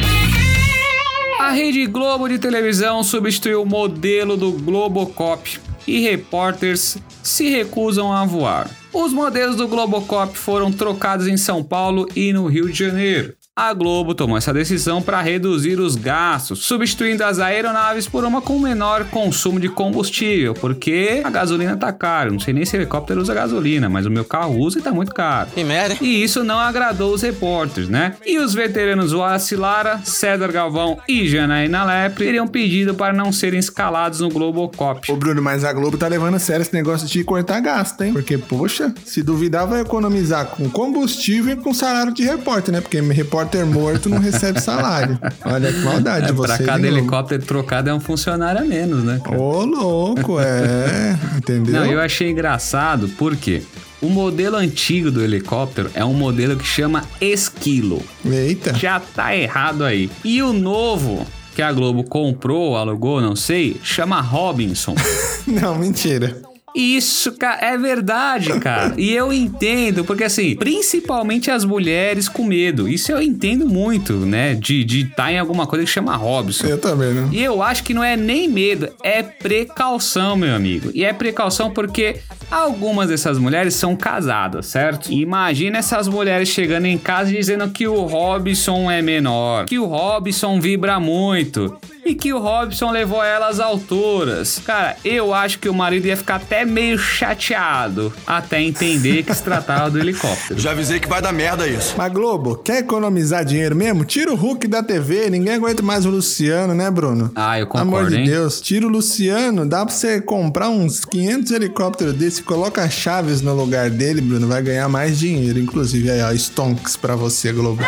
A 1.39 1.51
Rede 1.51 1.87
Globo 1.87 2.29
de 2.29 2.39
televisão 2.39 3.03
substituiu 3.03 3.63
o 3.63 3.67
modelo 3.67 4.37
do 4.37 4.53
Globocop 4.53 5.61
e 5.87 6.01
repórteres 6.01 6.97
se 7.23 7.49
recusam 7.51 8.13
a 8.13 8.25
voar. 8.25 8.71
Os 8.93 9.13
modelos 9.13 9.57
do 9.57 9.69
Globocop 9.69 10.37
foram 10.37 10.73
trocados 10.73 11.27
em 11.27 11.37
São 11.37 11.63
Paulo 11.63 12.09
e 12.15 12.33
no 12.33 12.47
Rio 12.47 12.71
de 12.71 12.79
Janeiro. 12.79 13.35
A 13.57 13.73
Globo 13.73 14.17
tomou 14.17 14.37
essa 14.37 14.53
decisão 14.53 15.01
para 15.01 15.23
reduzir 15.23 15.79
os 15.79 15.95
gastos, 15.95 16.65
substituindo 16.65 17.23
as 17.23 17.39
aeronaves 17.39 18.09
por 18.09 18.25
uma 18.25 18.43
com 18.43 18.59
menor 18.59 19.05
consumo 19.05 19.61
de 19.61 19.69
combustível, 19.69 20.55
porque 20.55 21.23
a 21.23 21.31
gasolina 21.31 21.77
tá 21.77 21.93
cara. 21.93 22.33
Não 22.33 22.41
sei 22.41 22.53
nem 22.53 22.65
se 22.65 22.77
helicóptero 22.77 23.21
usa 23.21 23.33
gasolina, 23.33 23.89
mas 23.89 24.07
o 24.07 24.11
meu 24.11 24.25
carro 24.25 24.59
usa 24.59 24.81
e 24.81 24.83
tá 24.83 24.91
muito 24.91 25.15
caro. 25.15 25.51
Que 25.55 25.63
merda. 25.63 25.97
E 26.01 26.25
isso 26.25 26.43
não 26.43 26.59
agradou 26.59 27.15
os 27.15 27.23
repórteres, 27.23 27.89
né? 27.89 28.17
E 28.27 28.39
os 28.39 28.55
veteranos 28.55 29.13
Wallace 29.13 29.55
Lara, 29.55 30.01
César 30.03 30.51
Galvão 30.51 30.99
e 31.09 31.29
Janaína 31.29 31.85
Lepre 31.85 32.25
teriam 32.25 32.49
pedido 32.49 32.93
para 32.93 33.13
não 33.13 33.31
serem 33.31 33.61
escalados 33.61 34.19
no 34.19 34.31
Globocop. 34.31 35.13
Ô, 35.13 35.17
Bruno, 35.17 35.41
mas 35.41 35.63
a 35.63 35.73
Globo 35.73 35.97
tá 35.97 36.09
levando 36.09 36.35
a 36.35 36.41
sério 36.41 36.63
esse 36.63 36.75
negócio 36.75 37.07
de 37.07 37.23
cortar 37.23 37.61
gasto, 37.61 38.03
hein? 38.03 38.13
Porque, 38.13 38.37
poxa, 38.37 38.93
se 39.05 39.23
duvidar, 39.23 39.65
vai 39.65 39.83
economizar 39.83 40.47
com 40.47 40.69
combustível 40.69 41.53
e 41.53 41.57
com 41.57 41.73
salário 41.73 42.13
de 42.13 42.25
repórter, 42.25 42.73
né? 42.73 42.81
Porque 42.81 43.01
repórter 43.01 43.44
morto 43.67 44.09
não 44.09 44.19
recebe 44.19 44.61
salário. 44.61 45.19
Olha 45.45 45.73
que 45.73 45.79
maldade 45.81 46.27
de 46.27 46.33
É, 46.33 46.35
pra 46.35 46.47
vocês. 46.55 46.67
cada 46.67 46.79
hein, 46.79 46.85
Globo? 46.91 46.99
helicóptero 46.99 47.43
trocado 47.45 47.91
é 47.91 47.95
um 47.95 48.01
funcionário 48.01 48.61
a 48.61 48.65
menos, 48.65 49.03
né? 49.05 49.21
cara? 49.25 49.39
Ô, 49.41 49.65
louco, 49.65 50.39
é. 50.41 51.19
Entendeu? 51.37 51.75
Não, 51.75 51.85
eu 51.87 52.01
achei 52.01 52.31
engraçado 52.31 53.09
porque 53.19 53.63
o 54.03 54.09
modelo 54.09 54.57
antigo 54.57 55.11
do 55.11 55.23
helicóptero 55.23 55.91
é 55.95 56.05
um 56.05 56.15
modelo 56.15 56.57
que 56.57 56.67
chama 56.67 57.03
Esquilo. 57.21 58.03
Eita. 58.25 58.75
Já 58.75 59.01
tá 59.01 59.37
errado 59.37 59.85
aí. 59.85 60.11
E 60.25 60.43
o 60.43 60.53
novo 60.53 61.27
que 61.55 61.63
a 61.63 61.73
Globo 61.73 62.03
comprou, 62.05 62.77
alugou, 62.77 63.21
não 63.21 63.37
sei, 63.37 63.81
chama 63.83 64.21
Robinson. 64.21 64.95
Não, 65.47 65.77
mentira. 65.77 66.43
Isso, 66.75 67.33
cara, 67.33 67.65
é 67.65 67.79
verdade, 67.79 68.59
cara. 68.59 68.95
E 68.99 69.13
eu 69.13 69.33
entendo, 69.33 70.05
porque 70.05 70.25
assim, 70.25 70.57
principalmente 70.57 71.51
as 71.51 71.65
mulheres 71.65 72.29
com 72.29 72.45
medo. 72.45 72.89
Isso 72.89 73.13
eu 73.13 73.23
entendo 73.23 73.67
muito, 73.67 74.15
né? 74.15 74.55
De 74.55 74.81
estar 74.81 74.97
de 74.97 75.05
tá 75.15 75.33
em 75.33 75.39
alguma 75.39 75.67
coisa 75.67 75.85
que 75.85 75.91
chama 75.91 76.17
Robson. 76.17 76.67
Eu 76.67 76.79
também, 76.79 77.15
né? 77.15 77.29
E 77.33 77.43
eu 77.43 77.63
acho 77.63 77.85
que 77.85 77.95
não 77.95 78.03
é 78.03 78.17
nem 78.17 78.49
medo, 78.49 78.89
é 79.03 79.23
precaução, 79.23 80.37
meu 80.37 80.55
amigo. 80.55 80.91
E 80.93 81.05
é 81.05 81.13
precaução 81.13 81.71
porque 81.71 82.17
algumas 82.51 83.09
dessas 83.09 83.39
mulheres 83.39 83.75
são 83.75 83.95
casadas, 83.95 84.67
certo? 84.67 85.13
Imagina 85.13 85.79
essas 85.79 86.09
mulheres 86.09 86.49
chegando 86.49 86.87
em 86.87 86.99
casa 86.99 87.31
e 87.31 87.37
dizendo 87.37 87.69
que 87.69 87.87
o 87.87 88.03
Robson 88.03 88.91
é 88.91 89.01
menor, 89.01 89.67
que 89.67 89.79
o 89.79 89.87
Robson 89.87 90.61
vibra 90.61 90.99
muito. 90.99 91.77
E 92.05 92.15
que 92.15 92.33
o 92.33 92.39
Robson 92.39 92.91
levou 92.91 93.23
elas 93.23 93.59
às 93.59 93.61
alturas. 93.61 94.61
Cara, 94.65 94.97
eu 95.05 95.33
acho 95.33 95.59
que 95.59 95.69
o 95.69 95.75
marido 95.75 96.07
ia 96.07 96.17
ficar 96.17 96.37
até 96.37 96.65
meio 96.65 96.99
chateado 96.99 98.13
até 98.27 98.61
entender 98.63 99.23
que 99.23 99.35
se 99.35 99.43
tratava 99.43 99.91
do 99.91 99.99
helicóptero. 99.99 100.59
Já 100.61 100.73
avisei 100.73 101.01
que 101.01 101.09
vai 101.09 101.23
dar 101.23 101.33
merda 101.33 101.67
isso. 101.67 101.95
Mas 101.97 102.13
Globo, 102.13 102.57
quer 102.57 102.79
economizar 102.79 103.45
dinheiro 103.45 103.75
mesmo? 103.75 104.05
Tira 104.05 104.33
o 104.33 104.37
Hulk 104.37 104.67
da 104.69 104.83
TV, 104.83 105.31
ninguém 105.31 105.55
aguenta 105.55 105.83
mais 105.83 106.05
o 106.05 106.11
Luciano, 106.11 106.75
né, 106.75 106.91
Bruno? 106.91 107.31
Ah, 107.35 107.59
eu 107.59 107.67
Pelo 107.67 107.81
Amor 107.81 108.01
concordo, 108.01 108.17
de 108.17 108.23
hein? 108.23 108.27
Deus, 108.29 108.61
tira 108.61 108.87
o 108.87 108.91
Luciano, 108.91 109.67
dá 109.67 109.85
pra 109.85 109.95
você 109.95 110.21
comprar 110.21 110.69
uns 110.69 111.05
500 111.05 111.53
helicópteros 111.53 112.15
desse, 112.15 112.43
coloca 112.43 112.89
Chaves 112.91 113.41
no 113.41 113.55
lugar 113.55 113.89
dele, 113.91 114.21
Bruno, 114.21 114.47
vai 114.47 114.63
ganhar 114.63 114.89
mais 114.89 115.19
dinheiro. 115.19 115.59
Inclusive, 115.59 116.11
aí, 116.11 116.23
ó, 116.23 116.33
Stonks 116.33 116.97
pra 116.97 117.17
você, 117.17 117.53
Globo. 117.53 117.83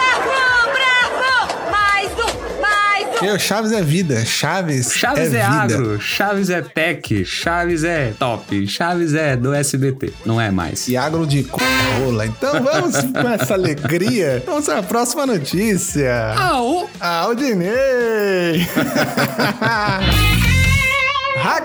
Um! 3.27 3.31
Meu, 3.31 3.39
Chaves 3.39 3.73
é 3.73 3.83
vida, 3.83 4.25
Chaves, 4.25 4.93
Chaves 4.93 5.35
é, 5.35 5.39
é, 5.39 5.43
agro, 5.43 6.01
Chaves 6.01 6.49
é 6.49 6.63
tech, 6.63 7.25
Chaves 7.25 7.85
é 7.85 8.13
top, 8.19 8.67
Chaves 8.67 9.15
é 9.15 9.37
do 9.37 9.53
SBT. 9.53 10.13
Não 10.25 10.41
é 10.41 10.51
mais. 10.51 10.89
E 10.89 10.97
agro 10.97 11.27
de 11.27 11.43
rola. 11.43 12.27
Então 12.27 12.63
vamos 12.63 12.97
com 13.13 13.29
essa 13.29 13.55
alegria. 13.55 14.43
Vamos 14.47 14.69
à 14.69 14.83
próxima 14.83 15.27
notícia. 15.27 16.35
Au! 16.35 16.89
Aldinei! 17.01 18.67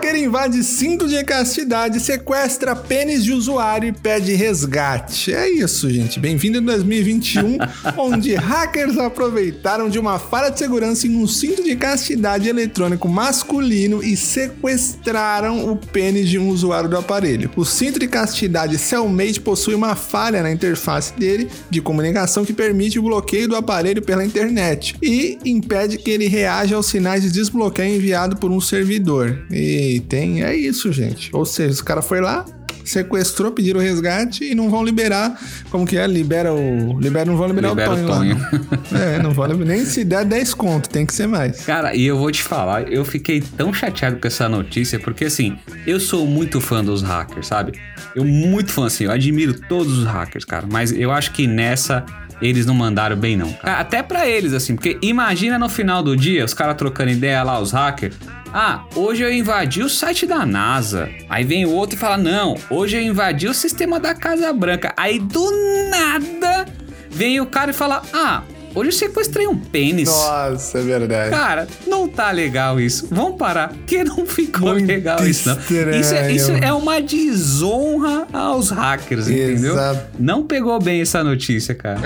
Hacker 0.02 0.16
invade 0.16 0.64
cinto 0.64 1.08
de 1.08 1.24
castidade, 1.24 2.00
sequestra 2.00 2.76
pênis 2.76 3.24
de 3.24 3.32
usuário 3.32 3.88
e 3.88 3.92
pede 3.92 4.34
resgate. 4.34 5.32
É 5.32 5.48
isso, 5.48 5.88
gente. 5.92 6.20
Bem-vindo 6.20 6.58
em 6.58 6.64
2021, 6.64 7.60
onde 7.96 8.34
hackers 8.34 8.98
aproveitaram 8.98 9.90
de 9.90 10.00
uma 10.00 10.18
falha 10.18 10.50
de 10.50 10.58
segurança 10.58 11.06
em 11.06 11.16
um 11.16 11.28
cinto 11.28 11.64
de 11.64 11.76
castidade 11.76 12.50
eletrônico 12.50 13.08
masculino 13.08 14.04
e 14.04 14.18
sequestraram 14.18 15.72
o 15.72 15.78
pênis 15.78 16.28
de 16.28 16.40
um 16.40 16.50
usuário 16.50 16.90
do 16.90 16.98
aparelho. 16.98 17.52
O 17.56 17.64
cinto 17.64 18.00
de 18.00 18.08
castidade 18.08 18.80
Cellmate 18.80 19.40
possui 19.40 19.76
uma 19.76 19.96
falha 19.96 20.42
na 20.42 20.52
interface 20.52 21.14
dele 21.14 21.48
de 21.70 21.80
comunicação 21.80 22.44
que 22.44 22.54
permite 22.54 22.98
o 22.98 23.04
bloqueio 23.04 23.48
do 23.48 23.56
aparelho 23.56 24.02
pela 24.02 24.26
internet 24.26 24.96
e 25.00 25.38
impede 25.46 26.00
que 26.00 26.10
ele 26.10 26.28
reaja 26.28 26.76
aos 26.76 26.88
sinais 26.88 27.22
de 27.22 27.32
desbloqueio 27.32 27.96
enviado 27.96 28.36
por 28.38 28.50
um 28.50 28.60
servidor. 28.60 29.46
E 29.52 29.91
tem, 30.00 30.44
é 30.44 30.56
isso, 30.56 30.92
gente. 30.92 31.30
Ou 31.34 31.46
seja, 31.46 31.74
os 31.74 31.82
cara 31.82 32.02
foi 32.02 32.22
lá, 32.22 32.46
sequestrou, 32.84 33.52
pediram 33.52 33.80
resgate 33.80 34.44
e 34.44 34.56
não 34.56 34.70
vão 34.70 34.84
liberar, 34.84 35.40
como 35.70 35.86
que 35.86 35.98
é? 35.98 36.06
Libera 36.08 36.54
o, 36.54 37.00
libera, 37.00 37.26
não 37.26 37.38
vão 37.38 37.48
liberar 37.48 37.70
Libera 37.70 37.92
o 37.92 37.94
o 37.94 38.08
Tonho. 38.08 38.38
lá, 38.38 38.50
Tonho. 38.50 39.02
é, 39.02 39.22
não 39.22 39.32
vão 39.32 39.46
liberar, 39.46 39.66
nem 39.66 39.86
se 39.86 40.04
der 40.04 40.26
10 40.26 40.54
conto, 40.54 40.90
tem 40.90 41.06
que 41.06 41.14
ser 41.14 41.28
mais. 41.28 41.62
Cara, 41.62 41.96
e 41.96 42.06
eu 42.06 42.18
vou 42.18 42.32
te 42.32 42.44
falar, 42.44 42.92
eu 42.92 43.06
fiquei 43.06 43.42
tão 43.42 43.74
chateado 43.74 44.18
com 44.18 44.28
essa 44.28 44.50
notícia, 44.50 45.00
porque 45.00 45.26
assim, 45.26 45.58
eu 45.86 46.00
sou 46.00 46.26
muito 46.26 46.60
fã 46.60 46.84
dos 46.84 47.02
hackers, 47.02 47.48
sabe? 47.48 47.74
Eu 48.16 48.26
muito 48.26 48.72
fã, 48.72 48.88
assim, 48.88 49.06
eu 49.06 49.12
admiro 49.12 49.54
todos 49.54 50.00
os 50.00 50.06
hackers, 50.06 50.44
cara. 50.44 50.66
Mas 50.70 50.92
eu 50.92 51.12
acho 51.12 51.32
que 51.32 51.48
nessa 51.48 52.06
eles 52.42 52.66
não 52.66 52.74
mandaram 52.74 53.16
bem, 53.16 53.38
não. 53.38 53.52
cara. 53.54 53.80
Até 53.80 54.02
pra 54.02 54.28
eles, 54.28 54.54
assim, 54.54 54.76
porque 54.76 54.98
imagina 55.02 55.60
no 55.60 55.70
final 55.70 56.02
do 56.02 56.16
dia, 56.16 56.44
os 56.44 56.54
caras 56.54 56.76
trocando 56.76 57.12
ideia 57.12 57.44
lá, 57.44 57.60
os 57.60 57.72
hackers. 57.72 58.16
Ah, 58.54 58.84
hoje 58.96 59.24
eu 59.24 59.32
invadi 59.32 59.82
o 59.82 59.88
site 59.88 60.26
da 60.26 60.46
NASA. 60.46 61.10
Aí 61.30 61.44
vem 61.44 61.66
o 61.66 61.72
outro 61.72 61.96
e 61.96 62.00
fala: 62.00 62.18
Não, 62.18 62.58
hoje 62.70 62.98
eu 62.98 63.02
invadi 63.02 63.48
o 63.48 63.54
sistema 63.54 64.00
da 64.00 64.14
Casa 64.14 64.52
Branca. 64.52 64.94
Aí 64.98 65.20
do 65.20 65.50
nada 65.90 66.66
vem 67.10 67.40
o 67.40 67.46
cara 67.46 67.72
e 67.72 67.74
fala: 67.74 68.02
Ah, 68.14 68.42
hoje 68.74 68.90
eu 68.90 68.94
sequestrei 68.94 69.48
um 69.48 69.58
pênis. 69.58 70.10
Nossa, 70.10 70.80
é 70.80 70.82
verdade. 70.82 71.30
Cara, 71.30 71.68
não 71.88 72.08
tá 72.08 72.32
legal 72.32 72.80
isso. 72.80 73.08
Vamos 73.12 73.38
parar, 73.38 73.70
porque 73.70 74.04
não 74.04 74.26
ficou 74.26 74.74
Muito 74.74 74.88
legal 74.88 75.26
isso, 75.26 75.50
não. 75.50 75.58
Isso 76.00 76.14
é, 76.14 76.32
isso 76.32 76.52
é 76.52 76.74
uma 76.74 77.02
desonra 77.02 78.28
aos 78.32 78.70
hackers, 78.70 79.28
entendeu? 79.28 79.74
Exato. 79.74 80.02
Não 80.20 80.44
pegou 80.44 80.80
bem 80.80 81.02
essa 81.02 81.24
notícia, 81.24 81.74
cara. 81.76 82.00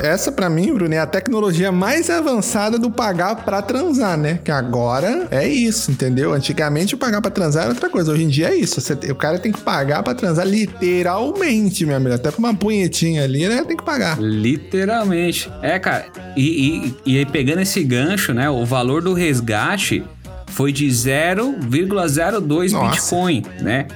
Essa 0.00 0.30
pra 0.30 0.48
mim, 0.48 0.72
Bruno, 0.72 0.94
é 0.94 0.98
a 0.98 1.06
tecnologia 1.06 1.72
mais 1.72 2.08
avançada 2.08 2.78
do 2.78 2.88
pagar 2.88 3.34
pra 3.44 3.60
transar, 3.60 4.16
né? 4.16 4.38
Que 4.44 4.50
agora 4.50 5.26
é 5.28 5.46
isso, 5.48 5.90
entendeu? 5.90 6.32
Antigamente 6.32 6.94
o 6.94 6.98
pagar 6.98 7.20
pra 7.20 7.32
transar 7.32 7.64
era 7.64 7.72
outra 7.72 7.90
coisa. 7.90 8.12
Hoje 8.12 8.22
em 8.22 8.28
dia 8.28 8.48
é 8.50 8.54
isso. 8.54 8.80
Você- 8.80 8.92
o 9.10 9.14
cara 9.16 9.40
tem 9.40 9.50
que 9.50 9.60
pagar 9.60 10.04
pra 10.04 10.14
transar 10.14 10.46
literalmente, 10.46 11.84
meu 11.84 11.96
amigo. 11.96 12.14
Até 12.14 12.30
pra 12.30 12.38
uma 12.38 12.54
punhetinha 12.54 13.24
ali, 13.24 13.48
né? 13.48 13.64
Tem 13.66 13.76
que 13.76 13.82
pagar. 13.84 14.20
Literalmente. 14.20 15.50
É, 15.62 15.80
cara. 15.80 16.06
E, 16.36 16.94
e, 17.04 17.14
e 17.14 17.18
aí, 17.18 17.26
pegando 17.26 17.60
esse 17.62 17.82
gancho, 17.82 18.32
né? 18.32 18.48
O 18.48 18.64
valor 18.64 19.02
do 19.02 19.12
resgate 19.14 20.04
foi 20.46 20.72
de 20.72 20.88
0,02 20.88 22.72
Nossa. 22.72 22.90
Bitcoin, 22.90 23.42
né? 23.60 23.86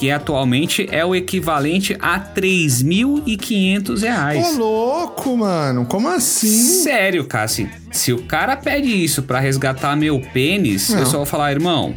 Que 0.00 0.10
atualmente 0.10 0.88
é 0.90 1.04
o 1.04 1.14
equivalente 1.14 1.94
a 2.00 2.18
3.500 2.18 4.00
reais. 4.00 4.56
Ô, 4.56 4.58
louco, 4.58 5.36
mano. 5.36 5.84
Como 5.84 6.08
assim? 6.08 6.48
Sério, 6.82 7.26
cara, 7.26 7.44
assim, 7.44 7.68
se 7.92 8.10
o 8.10 8.22
cara 8.22 8.56
pede 8.56 8.88
isso 8.88 9.22
pra 9.22 9.38
resgatar 9.38 9.94
meu 9.96 10.18
pênis, 10.32 10.88
Não. 10.88 11.00
eu 11.00 11.04
só 11.06 11.18
vou 11.18 11.26
falar, 11.26 11.52
irmão, 11.52 11.94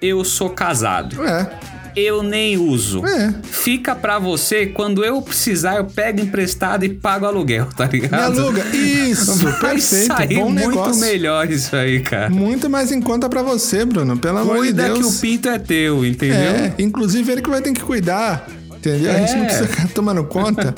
eu 0.00 0.24
sou 0.24 0.48
casado, 0.48 1.22
É, 1.22 1.50
eu 1.98 2.22
nem 2.22 2.56
uso. 2.56 3.04
é. 3.06 3.34
Fica 3.42 3.94
pra 3.94 4.18
você, 4.18 4.66
quando 4.66 5.04
eu 5.04 5.20
precisar, 5.20 5.76
eu 5.76 5.84
pego 5.84 6.20
emprestado 6.20 6.84
e 6.84 6.88
pago 6.88 7.26
aluguel, 7.26 7.66
tá 7.76 7.86
Me 7.86 8.00
ligado? 8.00 8.40
aluga. 8.40 8.64
Isso, 8.74 9.34
Vai 9.60 9.74
perfeito. 9.74 10.06
sair 10.06 10.34
Bom 10.36 10.50
muito 10.50 10.68
negócio. 10.68 11.00
melhor 11.00 11.50
isso 11.50 11.74
aí, 11.74 12.00
cara. 12.00 12.30
Muito 12.30 12.68
mais 12.70 12.92
em 12.92 13.00
conta 13.00 13.28
pra 13.28 13.42
você, 13.42 13.84
Bruno. 13.84 14.16
Pelo 14.18 14.38
amor 14.38 14.54
de 14.56 14.60
Cuida 14.60 14.84
Deus. 14.84 14.98
que 14.98 15.04
o 15.04 15.12
pinto 15.20 15.48
é 15.48 15.58
teu, 15.58 16.04
entendeu? 16.04 16.36
É, 16.38 16.74
inclusive 16.78 17.30
ele 17.32 17.42
que 17.42 17.50
vai 17.50 17.60
ter 17.60 17.72
que 17.72 17.82
cuidar. 17.82 18.46
Entendeu? 18.78 19.12
A 19.12 19.18
gente 19.18 19.34
não 19.34 19.42
É. 19.42 19.46
precisa 19.46 19.66
ficar 19.68 19.88
tomando 19.88 20.24
conta. 20.24 20.74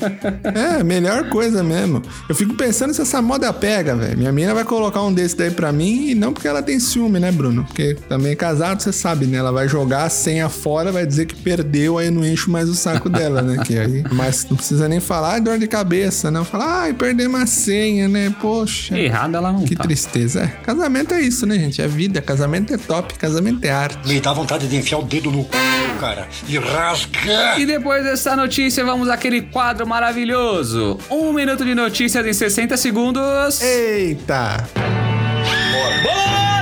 É, 0.79 0.83
melhor 0.83 1.29
coisa 1.29 1.63
mesmo. 1.63 2.03
Eu 2.29 2.35
fico 2.35 2.55
pensando 2.55 2.93
se 2.95 3.01
essa 3.03 3.21
moda 3.23 3.53
pega, 3.53 3.95
velho. 3.95 4.17
Minha 4.19 4.33
mina 4.33 4.55
vai 4.55 4.65
colocar 4.65 5.03
um 5.03 5.13
desse 5.13 5.37
daí 5.37 5.51
pra 5.51 5.73
mim 5.73 6.09
e 6.11 6.15
não 6.15 6.33
porque 6.33 6.49
ela 6.49 6.63
tem 6.63 6.79
ciúme, 6.81 7.19
né, 7.21 7.31
Bruno? 7.31 7.65
Porque 7.65 7.97
também 8.09 8.35
casado, 8.35 8.81
você 8.83 8.93
sabe, 8.93 9.27
né? 9.27 9.39
Ela 9.39 9.53
vai 9.53 9.69
jogar 9.69 10.05
a 10.05 10.09
senha 10.11 10.49
fora, 10.49 10.91
vai 10.93 11.07
dizer 11.07 11.27
que 11.27 11.35
perdeu, 11.37 11.99
aí 11.99 12.07
eu 12.07 12.13
não 12.13 12.25
encho 12.25 12.51
mais 12.51 12.69
o 12.69 12.75
saco 12.75 13.09
dela, 13.09 13.43
né? 13.43 13.63
Que 13.65 13.79
aí, 13.79 14.05
mas 14.13 14.47
não 14.49 14.57
precisa 14.57 14.89
nem 14.89 15.01
falar, 15.01 15.35
ai, 15.35 15.41
dor 15.41 15.59
de 15.59 15.67
cabeça, 15.67 16.31
não. 16.31 16.45
Falar, 16.45 16.83
ai, 16.83 16.93
perdemos 16.93 17.41
a 17.41 17.47
senha, 17.47 18.09
né? 18.09 18.35
Poxa. 18.41 18.99
Errada 18.99 19.39
ela 19.39 19.53
não 19.53 19.65
Que 19.65 19.77
tá. 19.77 19.83
tristeza. 19.85 20.41
É, 20.43 20.47
casamento 20.65 21.13
é 21.15 21.21
isso, 21.21 21.45
né, 21.47 21.57
gente? 21.59 21.81
É 21.83 21.87
vida. 21.89 22.21
Casamento 22.23 22.73
é 22.73 22.79
top. 22.79 23.15
Casamento 23.15 23.65
é 23.65 23.71
arte. 23.71 24.09
Me 24.09 24.21
dá 24.21 24.33
vontade 24.33 24.67
de 24.69 24.77
enfiar 24.77 24.99
o 24.99 25.03
dedo 25.03 25.31
no 25.31 25.43
c, 25.43 25.49
cara, 26.01 26.29
e 26.49 26.59
rasgar. 26.59 27.61
E 27.61 27.67
depois 27.67 27.90
depois 27.91 28.05
dessa 28.05 28.37
notícia, 28.37 28.85
vamos 28.85 29.09
àquele 29.09 29.43
quadro 29.43 29.85
maravilhoso. 29.85 30.97
Um 31.11 31.33
minuto 31.33 31.65
de 31.65 31.75
notícias 31.75 32.25
em 32.25 32.33
60 32.33 32.77
segundos. 32.77 33.61
Eita! 33.61 34.65
Me 34.77 36.60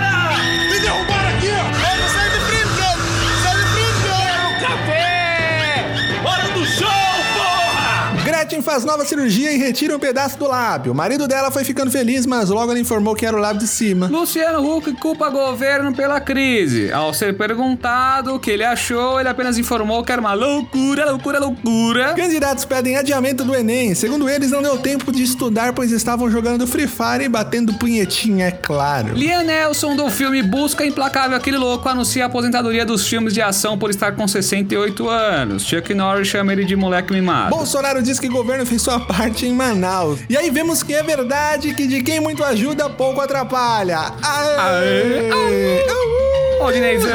faz 8.69 8.85
nova 8.85 9.03
cirurgia 9.03 9.51
e 9.51 9.57
retira 9.57 9.97
um 9.97 9.99
pedaço 9.99 10.39
do 10.39 10.47
lábio. 10.47 10.93
O 10.93 10.95
marido 10.95 11.27
dela 11.27 11.51
foi 11.51 11.65
ficando 11.65 11.91
feliz, 11.91 12.27
mas 12.27 12.51
logo 12.51 12.71
ela 12.71 12.79
informou 12.79 13.15
que 13.15 13.25
era 13.25 13.35
o 13.35 13.41
lábio 13.41 13.61
de 13.61 13.67
cima. 13.67 14.09
Luciano 14.09 14.61
Huck 14.61 14.93
culpa 15.01 15.31
governo 15.31 15.95
pela 15.95 16.21
crise. 16.21 16.93
Ao 16.93 17.15
ser 17.15 17.35
perguntado 17.39 18.35
o 18.35 18.39
que 18.39 18.51
ele 18.51 18.65
achou, 18.65 19.19
ele 19.19 19.29
apenas 19.31 19.57
informou 19.57 20.05
que 20.05 20.13
era 20.13 20.21
uma 20.21 20.35
loucura, 20.35 21.11
loucura, 21.11 21.39
loucura. 21.39 22.13
Candidatos 22.13 22.67
pedem 22.67 22.99
adiamento 22.99 23.43
do 23.43 23.55
Enem. 23.55 23.95
Segundo 23.95 24.29
eles, 24.29 24.51
não 24.51 24.61
deu 24.61 24.77
tempo 24.77 25.11
de 25.11 25.23
estudar, 25.23 25.73
pois 25.73 25.91
estavam 25.91 26.31
jogando 26.31 26.67
Free 26.67 26.87
Fire 26.87 27.25
e 27.25 27.29
batendo 27.29 27.73
punhetinha, 27.73 28.49
é 28.49 28.51
claro. 28.51 29.15
Liam 29.15 29.45
Nelson 29.45 29.97
do 29.97 30.11
filme 30.11 30.43
Busca 30.43 30.85
Implacável 30.85 31.39
Aquele 31.39 31.57
Louco 31.57 31.89
anuncia 31.89 32.25
a 32.25 32.27
aposentadoria 32.27 32.85
dos 32.85 33.09
filmes 33.09 33.33
de 33.33 33.41
ação 33.41 33.79
por 33.79 33.89
estar 33.89 34.13
com 34.13 34.29
68 34.29 35.09
anos. 35.09 35.65
Chuck 35.65 35.95
Norris 35.95 36.29
chama 36.29 36.53
ele 36.53 36.67
de 36.67 36.77
moleque 36.77 37.15
mimado. 37.15 37.49
Bolsonaro 37.49 38.03
diz 38.03 38.21
que 38.21 38.29
o 38.29 38.58
governo 38.59 38.67
fez 38.67 38.83
sua 38.83 39.00
parte 39.00 39.47
em 39.47 39.53
Manaus. 39.53 40.21
E 40.29 40.37
aí 40.37 40.50
vemos 40.50 40.83
que 40.83 40.93
é 40.93 41.03
verdade 41.03 41.75
que 41.75 41.87
de 41.87 42.03
quem 42.03 42.21
muito 42.21 42.43
ajuda, 42.43 42.91
pouco 42.91 43.21
atrapalha. 43.21 44.12
Aê! 44.23 45.31
Aê! 45.31 45.87
Aú! 45.88 46.67
Ô, 46.67 46.73
Dinezão. 46.73 47.11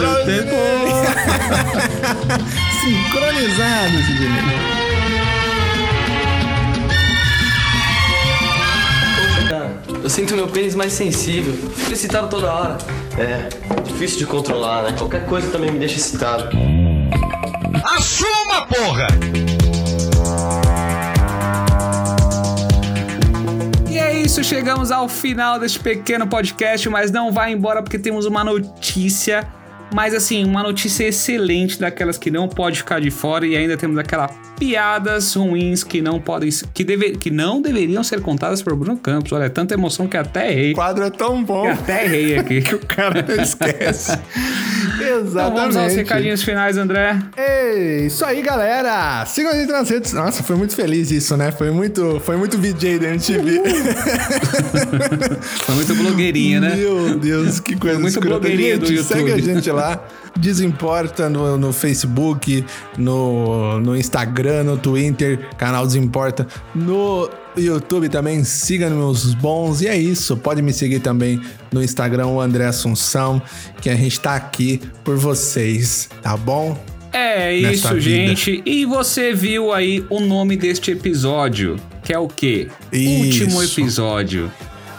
Meu 0.00 0.24
tempo. 0.26 0.54
Sincronizado, 2.82 3.96
Sidney. 4.06 4.84
Eu 10.02 10.10
sinto 10.10 10.36
meu 10.36 10.48
pênis 10.48 10.74
mais 10.74 10.92
sensível. 10.92 11.54
Fico 11.74 11.92
excitado 11.92 12.28
toda 12.28 12.52
hora. 12.52 12.76
É, 13.16 13.48
difícil 13.84 14.18
de 14.18 14.26
controlar, 14.26 14.82
né? 14.82 14.94
Qualquer 14.98 15.24
coisa 15.24 15.50
também 15.50 15.70
me 15.70 15.78
deixa 15.78 15.96
excitado. 15.96 16.50
Assuma, 17.82 18.66
porra! 18.66 19.06
Isso, 24.24 24.42
chegamos 24.42 24.90
ao 24.90 25.06
final 25.06 25.58
deste 25.58 25.78
pequeno 25.78 26.26
podcast, 26.26 26.88
mas 26.88 27.10
não 27.10 27.30
vai 27.30 27.52
embora 27.52 27.82
porque 27.82 27.98
temos 27.98 28.24
uma 28.24 28.42
notícia, 28.42 29.46
mas 29.94 30.12
assim, 30.12 30.44
uma 30.44 30.60
notícia 30.60 31.04
excelente 31.04 31.78
daquelas 31.78 32.18
que 32.18 32.28
não 32.28 32.48
pode 32.48 32.78
ficar 32.78 33.00
de 33.00 33.12
fora 33.12 33.46
e 33.46 33.56
ainda 33.56 33.76
temos 33.76 33.96
aquelas 33.96 34.32
piadas 34.58 35.34
ruins 35.34 35.84
que 35.84 36.00
não 36.02 36.20
podem 36.20 36.48
que, 36.72 36.82
deve, 36.82 37.12
que 37.12 37.30
não 37.30 37.62
deveriam 37.62 38.02
ser 38.02 38.20
contadas 38.20 38.60
por 38.60 38.74
Bruno 38.74 38.96
Campos. 38.96 39.30
Olha, 39.32 39.44
é 39.44 39.48
tanta 39.48 39.74
emoção 39.74 40.08
que 40.08 40.16
até 40.16 40.50
errei. 40.50 40.72
O 40.72 40.74
quadro 40.74 41.04
é 41.04 41.10
tão 41.10 41.44
bom 41.44 41.62
Que 41.62 41.68
até 41.70 42.04
errei 42.06 42.38
aqui. 42.38 42.62
que 42.62 42.74
o 42.74 42.80
cara 42.80 43.24
não 43.26 43.42
esquece. 43.42 44.18
Exatamente. 45.00 45.34
Então 45.34 45.54
vamos 45.54 45.76
aos 45.76 45.94
recadinhos 45.94 46.42
finais, 46.42 46.76
André. 46.78 47.18
Ei, 47.36 48.06
isso 48.06 48.24
aí, 48.24 48.40
galera. 48.40 49.24
Sigam 49.26 49.52
a 49.52 49.54
gente 49.54 49.70
nas 49.70 49.88
redes. 49.88 50.12
Nossa, 50.12 50.42
foi 50.42 50.56
muito 50.56 50.74
feliz 50.74 51.10
isso, 51.10 51.36
né? 51.36 51.50
Foi 51.52 51.70
muito, 51.70 52.20
foi 52.20 52.36
muito 52.36 52.56
VJ 52.58 52.98
da 52.98 53.08
MTV. 53.08 53.60
Foi 55.64 55.74
muito 55.74 55.94
blogueirinha, 55.94 56.60
né? 56.60 56.76
Meu 56.76 57.18
Deus, 57.18 57.60
que 57.60 57.76
coisa 57.76 57.98
muito 57.98 58.14
escrota. 58.14 58.40
blogueirinha 58.40 58.78
do 58.78 58.86
Gente, 58.86 59.02
Segue 59.04 59.32
a 59.32 59.36
YouTube. 59.36 59.54
gente 59.54 59.70
lá. 59.70 59.83
Desimporta 60.36 61.28
no, 61.28 61.56
no 61.56 61.72
Facebook, 61.72 62.64
no, 62.98 63.80
no 63.80 63.96
Instagram, 63.96 64.64
no 64.64 64.76
Twitter, 64.76 65.48
canal 65.56 65.86
Desimporta. 65.86 66.46
No 66.74 67.30
YouTube 67.56 68.08
também, 68.08 68.42
siga 68.44 68.90
meus 68.90 69.34
bons. 69.34 69.80
E 69.80 69.88
é 69.88 69.96
isso. 69.96 70.36
Pode 70.36 70.60
me 70.60 70.72
seguir 70.72 71.00
também 71.00 71.40
no 71.72 71.82
Instagram, 71.82 72.26
o 72.26 72.40
André 72.40 72.66
Assunção, 72.66 73.40
que 73.80 73.88
a 73.88 73.94
gente 73.94 74.18
tá 74.20 74.34
aqui 74.34 74.80
por 75.04 75.16
vocês, 75.16 76.08
tá 76.22 76.36
bom? 76.36 76.76
É 77.12 77.54
isso, 77.54 78.00
gente. 78.00 78.60
E 78.66 78.84
você 78.84 79.32
viu 79.32 79.72
aí 79.72 80.04
o 80.10 80.18
nome 80.18 80.56
deste 80.56 80.90
episódio, 80.90 81.76
que 82.02 82.12
é 82.12 82.18
o 82.18 82.26
quê? 82.26 82.68
Isso. 82.92 83.44
Último 83.44 83.62
episódio. 83.62 84.50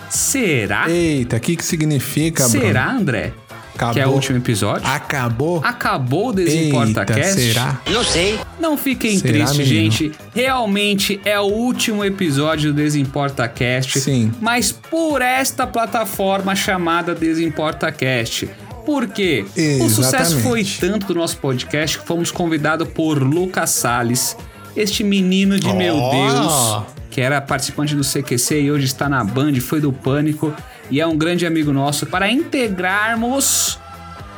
Será? 0.09 0.89
Eita, 0.89 1.35
o 1.35 1.39
que 1.41 1.57
que 1.57 1.65
significa, 1.65 2.47
Bruno? 2.47 2.65
Será, 2.65 2.91
André? 2.91 3.33
Acabou. 3.75 3.93
Que 3.93 3.99
é 3.99 4.07
o 4.07 4.11
último 4.11 4.37
episódio? 4.37 4.87
Acabou? 4.87 5.61
Acabou 5.63 6.29
o 6.29 6.33
DesimportaCast? 6.33 7.33
será? 7.33 7.81
Não 7.91 8.03
sei. 8.03 8.39
Não 8.59 8.77
fiquem 8.77 9.19
Será, 9.19 9.33
tristes, 9.33 9.57
menino? 9.57 9.91
gente. 9.91 10.11
Realmente 10.33 11.19
é 11.25 11.37
o 11.39 11.43
último 11.43 12.03
episódio 12.03 12.71
do 12.71 12.77
DesimportaCast. 12.77 13.99
Sim. 13.99 14.31
Mas 14.39 14.71
por 14.71 15.21
esta 15.21 15.67
plataforma 15.67 16.55
chamada 16.55 17.13
DesimportaCast. 17.13 18.49
Por 18.85 19.07
quê? 19.07 19.45
O 19.81 19.89
sucesso 19.89 20.35
Exatamente. 20.37 20.43
foi 20.79 20.89
tanto 20.89 21.07
do 21.07 21.15
nosso 21.15 21.37
podcast 21.37 21.99
que 21.99 22.05
fomos 22.05 22.31
convidados 22.31 22.87
por 22.87 23.21
Lucas 23.21 23.71
Salles, 23.71 24.37
este 24.75 25.03
menino 25.03 25.59
de 25.59 25.73
meu 25.73 25.95
Ó. 25.97 26.11
Deus, 26.11 26.93
que 27.09 27.19
era 27.19 27.41
participante 27.41 27.95
do 27.95 28.03
CQC 28.03 28.61
e 28.61 28.71
hoje 28.71 28.85
está 28.85 29.09
na 29.09 29.23
Band, 29.23 29.55
foi 29.55 29.81
do 29.81 29.91
Pânico 29.91 30.53
e 30.89 30.99
é 31.01 31.07
um 31.07 31.17
grande 31.17 31.45
amigo 31.45 31.71
nosso, 31.73 32.05
para 32.05 32.29
integrarmos 32.31 33.79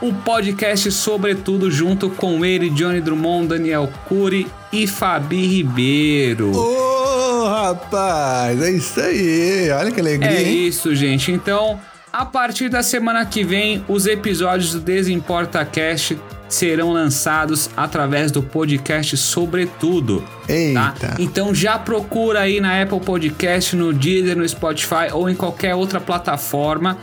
o 0.02 0.14
podcast 0.14 0.92
Sobretudo 0.92 1.72
junto 1.72 2.10
com 2.10 2.46
ele, 2.46 2.70
Johnny 2.70 3.02
Drummond, 3.02 3.48
Daniel 3.48 3.90
Cury 4.08 4.48
e 4.72 4.86
Fabi 4.86 5.46
Ribeiro. 5.48 6.52
Ô, 6.56 7.46
rapaz, 7.48 8.62
é 8.62 8.72
isso 8.72 9.00
aí. 9.00 9.70
Olha 9.72 9.92
que 9.92 10.00
alegria, 10.00 10.32
É 10.32 10.44
hein? 10.44 10.68
isso, 10.68 10.94
gente. 10.96 11.32
Então, 11.32 11.80
a 12.14 12.26
partir 12.26 12.70
da 12.70 12.84
semana 12.84 13.26
que 13.26 13.44
vem, 13.44 13.84
os 13.88 14.06
episódios 14.06 14.74
do 14.74 14.80
Desimporta 14.80 15.66
Cast 15.66 16.18
serão 16.48 16.92
lançados 16.92 17.70
através 17.76 18.32
do 18.32 18.42
podcast 18.42 19.18
Sobretudo. 19.18 20.22
Tá? 20.22 20.54
Eita. 20.54 21.16
Então 21.20 21.54
já 21.54 21.78
procura 21.78 22.42
aí 22.42 22.60
na 22.60 22.82
Apple 22.82 23.00
Podcast, 23.00 23.76
no 23.76 23.94
Deezer, 23.94 24.38
no 24.38 24.48
Spotify 24.48 25.12
ou 25.12 25.30
em 25.30 25.36
qualquer 25.36 25.76
outra 25.76 26.00
plataforma 26.00 26.98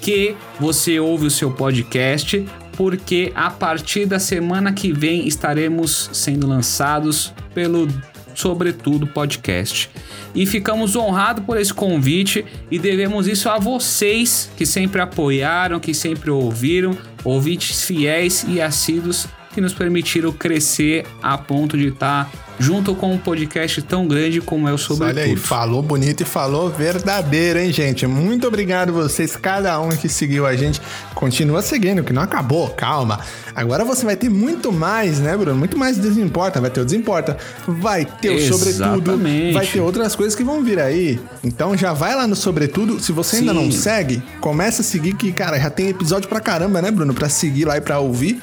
que 0.00 0.36
você 0.60 1.00
ouve 1.00 1.26
o 1.26 1.30
seu 1.30 1.50
podcast, 1.50 2.46
porque 2.72 3.32
a 3.34 3.50
partir 3.50 4.06
da 4.06 4.18
semana 4.18 4.72
que 4.72 4.92
vem 4.92 5.26
estaremos 5.26 6.10
sendo 6.12 6.46
lançados 6.46 7.34
pelo 7.54 7.88
Sobretudo 8.34 9.06
Podcast. 9.06 9.90
E 10.34 10.44
ficamos 10.44 10.94
honrados 10.94 11.42
por 11.44 11.58
esse 11.58 11.72
convite 11.72 12.44
e 12.70 12.78
devemos 12.78 13.26
isso 13.26 13.48
a 13.48 13.58
vocês 13.58 14.50
que 14.56 14.66
sempre 14.66 15.00
apoiaram, 15.00 15.80
que 15.80 15.94
sempre 15.94 16.30
ouviram, 16.30 16.96
ouvintes 17.26 17.82
fiéis 17.82 18.44
e 18.48 18.60
assíduos 18.60 19.26
que 19.52 19.60
nos 19.60 19.74
permitiram 19.74 20.32
crescer 20.32 21.04
a 21.20 21.36
ponto 21.36 21.76
de 21.76 21.88
estar 21.88 22.30
junto 22.58 22.94
com 22.94 23.12
um 23.12 23.18
podcast 23.18 23.82
tão 23.82 24.06
grande 24.06 24.40
como 24.40 24.68
é 24.68 24.72
o 24.72 24.78
Sobretudo. 24.78 25.18
Olha 25.18 25.24
aí, 25.24 25.36
falou 25.36 25.82
bonito 25.82 26.22
e 26.22 26.26
falou 26.26 26.70
verdadeiro, 26.70 27.58
hein, 27.58 27.72
gente? 27.72 28.06
Muito 28.06 28.46
obrigado 28.46 28.92
vocês, 28.92 29.36
cada 29.36 29.78
um 29.80 29.90
que 29.90 30.08
seguiu 30.08 30.46
a 30.46 30.56
gente. 30.56 30.80
Continua 31.14 31.62
seguindo, 31.62 32.02
que 32.02 32.12
não 32.12 32.22
acabou, 32.22 32.68
calma. 32.70 33.20
Agora 33.54 33.84
você 33.84 34.04
vai 34.04 34.16
ter 34.16 34.28
muito 34.28 34.70
mais, 34.70 35.18
né, 35.18 35.36
Bruno? 35.36 35.56
Muito 35.56 35.78
mais 35.78 35.96
Desimporta. 35.96 36.60
Vai 36.60 36.70
ter 36.70 36.80
o 36.80 36.84
Desimporta, 36.84 37.38
vai 37.66 38.04
ter 38.04 38.30
o 38.30 38.40
Sobretudo, 38.40 39.10
Exatamente. 39.10 39.54
vai 39.54 39.66
ter 39.66 39.80
outras 39.80 40.14
coisas 40.14 40.34
que 40.34 40.44
vão 40.44 40.62
vir 40.62 40.78
aí. 40.78 41.18
Então 41.42 41.76
já 41.76 41.92
vai 41.92 42.14
lá 42.14 42.26
no 42.26 42.36
Sobretudo. 42.36 43.00
Se 43.00 43.12
você 43.12 43.36
ainda 43.36 43.52
Sim. 43.52 43.58
não 43.64 43.72
segue, 43.72 44.22
começa 44.40 44.82
a 44.82 44.84
seguir, 44.84 45.14
que, 45.14 45.32
cara, 45.32 45.58
já 45.58 45.70
tem 45.70 45.88
episódio 45.88 46.28
pra 46.28 46.40
caramba, 46.40 46.82
né, 46.82 46.90
Bruno? 46.90 47.14
Pra 47.14 47.28
seguir 47.28 47.64
lá 47.64 47.76
e 47.78 47.80
pra 47.80 47.98
ouvir. 47.98 48.40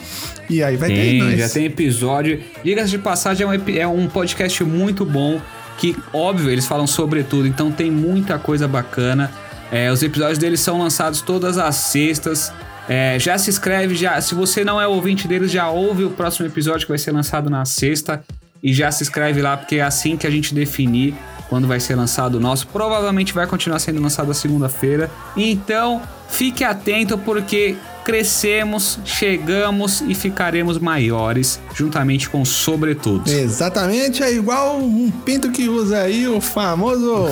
E 0.54 0.64
aí 0.64 0.78
vai 0.78 0.90
ter 0.90 0.96
Tem, 0.96 1.20
nós. 1.20 1.40
já 1.40 1.50
tem 1.50 1.66
episódio. 1.66 2.42
Diga-se 2.64 2.92
de 2.92 3.00
passagem, 3.00 3.46
é 3.46 3.50
um, 3.50 3.78
é 3.78 3.88
um 3.88 4.08
podcast 4.08 4.64
muito 4.64 5.04
bom. 5.04 5.42
Que, 5.78 5.96
óbvio, 6.14 6.52
eles 6.52 6.68
falam 6.68 6.86
sobre 6.86 7.24
tudo, 7.24 7.48
então 7.48 7.72
tem 7.72 7.90
muita 7.90 8.38
coisa 8.38 8.68
bacana. 8.68 9.32
É, 9.72 9.92
os 9.92 10.04
episódios 10.04 10.38
deles 10.38 10.60
são 10.60 10.78
lançados 10.78 11.22
todas 11.22 11.58
as 11.58 11.76
sextas. 11.76 12.54
É, 12.88 13.18
já 13.18 13.38
se 13.38 13.50
inscreve, 13.50 13.96
já. 13.96 14.22
Se 14.22 14.36
você 14.36 14.64
não 14.64 14.80
é 14.80 14.88
ouvinte 14.88 15.28
deles, 15.28 15.50
já 15.50 15.70
ouve 15.70 16.04
o 16.04 16.12
próximo 16.12 16.46
episódio 16.46 16.82
que 16.86 16.92
vai 16.92 17.00
ser 17.00 17.12
lançado 17.12 17.50
na 17.50 17.66
sexta. 17.66 18.24
E 18.62 18.72
já 18.72 18.92
se 18.92 19.04
inscreve 19.04 19.42
lá, 19.42 19.58
porque 19.58 19.78
é 19.78 19.82
assim 19.82 20.16
que 20.16 20.26
a 20.28 20.30
gente 20.30 20.54
definir 20.54 21.16
quando 21.50 21.68
vai 21.68 21.80
ser 21.80 21.96
lançado 21.96 22.36
o 22.36 22.40
nosso. 22.40 22.68
Provavelmente 22.68 23.34
vai 23.34 23.46
continuar 23.48 23.80
sendo 23.80 24.02
lançado 24.02 24.28
na 24.28 24.34
segunda-feira. 24.34 25.10
Então, 25.36 26.02
fique 26.30 26.64
atento, 26.64 27.18
porque 27.18 27.76
crescemos, 28.04 29.00
chegamos 29.06 30.02
e 30.02 30.14
ficaremos 30.14 30.78
maiores, 30.80 31.60
juntamente 31.74 32.30
com 32.30 32.44
Sobretudo. 32.46 33.30
Exatamente, 33.30 34.24
é 34.24 34.32
igual 34.34 34.78
um 34.78 35.10
pinto 35.10 35.52
que 35.52 35.68
usa 35.68 36.00
aí 36.02 36.28
o 36.28 36.40
famoso 36.42 37.26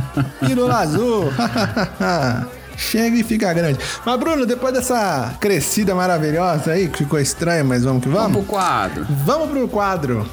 pílula 0.40 0.78
azul. 0.78 1.24
chega 2.76 3.16
e 3.16 3.24
fica 3.24 3.52
grande. 3.52 3.78
Mas, 4.04 4.18
Bruno, 4.18 4.46
depois 4.46 4.72
dessa 4.72 5.34
crescida 5.40 5.94
maravilhosa 5.94 6.72
aí, 6.72 6.88
que 6.88 6.98
ficou 6.98 7.18
estranho, 7.18 7.64
mas 7.64 7.84
vamos 7.84 8.02
que 8.02 8.08
Vamos 8.08 8.22
vamos. 8.32 8.46
pro 8.46 8.46
quadro. 8.46 9.06
Vamos 9.24 9.50
pro 9.50 9.68
quadro. 9.68 10.26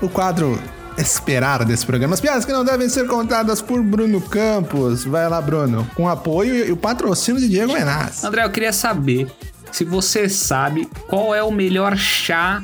O 0.00 0.08
quadro 0.08 0.58
esperado 0.96 1.64
desse 1.64 1.84
programa. 1.84 2.14
As 2.14 2.20
piadas 2.20 2.44
que 2.44 2.52
não 2.52 2.64
devem 2.64 2.88
ser 2.88 3.06
contadas 3.06 3.60
por 3.62 3.82
Bruno 3.82 4.20
Campos. 4.20 5.04
Vai 5.04 5.28
lá, 5.28 5.40
Bruno. 5.40 5.88
Com 5.94 6.08
apoio 6.08 6.66
e 6.66 6.72
o 6.72 6.76
patrocínio 6.76 7.40
de 7.40 7.48
Diego 7.48 7.72
Menas. 7.72 8.22
André, 8.24 8.44
eu 8.44 8.50
queria 8.50 8.72
saber 8.72 9.30
se 9.70 9.84
você 9.84 10.28
sabe 10.28 10.88
qual 11.08 11.34
é 11.34 11.42
o 11.42 11.50
melhor 11.50 11.96
chá 11.96 12.62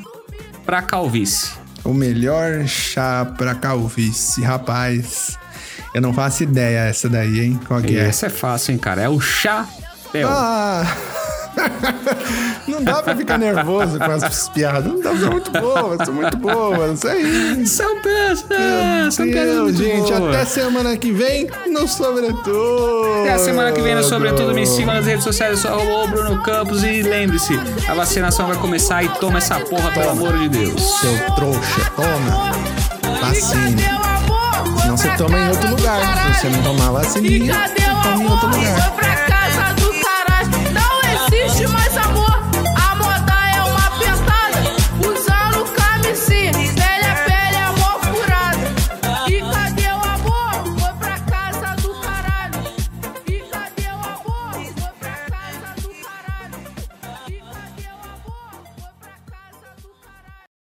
pra 0.65 0.81
calvície. 0.81 1.51
O 1.83 1.93
melhor 1.93 2.65
chá 2.67 3.25
pra 3.37 3.55
calvície, 3.55 4.43
rapaz. 4.43 5.37
Eu 5.93 6.01
não 6.01 6.13
faço 6.13 6.43
ideia 6.43 6.81
essa 6.81 7.09
daí, 7.09 7.39
hein? 7.39 7.59
Qual 7.67 7.81
que 7.81 7.97
é? 7.97 8.07
Essa 8.07 8.27
é 8.27 8.29
fácil, 8.29 8.73
hein, 8.73 8.77
cara? 8.77 9.01
É 9.01 9.09
o 9.09 9.19
chapéu. 9.19 10.29
Ah! 10.29 10.85
Não 12.67 12.83
dá 12.83 13.01
pra 13.01 13.15
ficar 13.15 13.37
nervoso 13.37 13.97
com 13.97 14.11
essas 14.11 14.49
piadas. 14.49 14.85
Não 14.85 14.99
dá, 14.99 15.15
são 15.17 15.31
muito 15.31 15.51
boas, 15.51 16.05
são 16.05 16.13
muito 16.13 16.37
boas. 16.37 16.97
Isso 16.97 17.07
aí. 17.07 17.67
São 17.67 18.01
peças, 18.01 19.13
são 19.13 19.25
muito 19.25 19.77
gente, 19.77 20.11
boas. 20.11 20.35
até 20.35 20.45
semana 20.45 20.97
que 20.97 21.11
vem 21.11 21.49
no 21.67 21.87
Sobretudo. 21.87 23.21
Até 23.21 23.33
a 23.33 23.39
semana 23.39 23.71
que 23.71 23.81
vem 23.81 23.95
no 23.95 24.03
Sobretudo. 24.03 24.53
Me 24.53 24.65
sigam 24.65 24.93
nas 24.93 25.05
redes 25.05 25.23
sociais, 25.23 25.51
eu 25.53 25.57
sou 25.57 25.71
arroba 25.71 26.03
o 26.03 26.07
Bruno 26.07 26.41
Campos. 26.43 26.83
E 26.83 27.01
lembre-se, 27.01 27.59
a 27.87 27.93
vacinação 27.93 28.47
vai 28.47 28.57
começar 28.57 29.03
e 29.03 29.09
toma 29.09 29.37
essa 29.39 29.59
porra, 29.59 29.91
pelo 29.91 30.09
amor 30.11 30.37
de 30.37 30.49
Deus. 30.49 30.81
Seu 30.99 31.35
trouxa, 31.35 31.91
toma. 31.95 33.19
Vacina. 33.19 33.99
Senão 34.81 34.97
você 34.97 35.09
toma 35.17 35.37
em 35.37 35.49
outro 35.49 35.69
lugar. 35.69 36.33
Se 36.33 36.41
você 36.41 36.49
não 36.49 36.63
tomar 36.63 36.91
vacina, 36.91 37.67
você 37.67 37.85
toma 38.03 38.23
em 38.23 38.27
outro 38.27 38.47
lugar. 38.47 39.08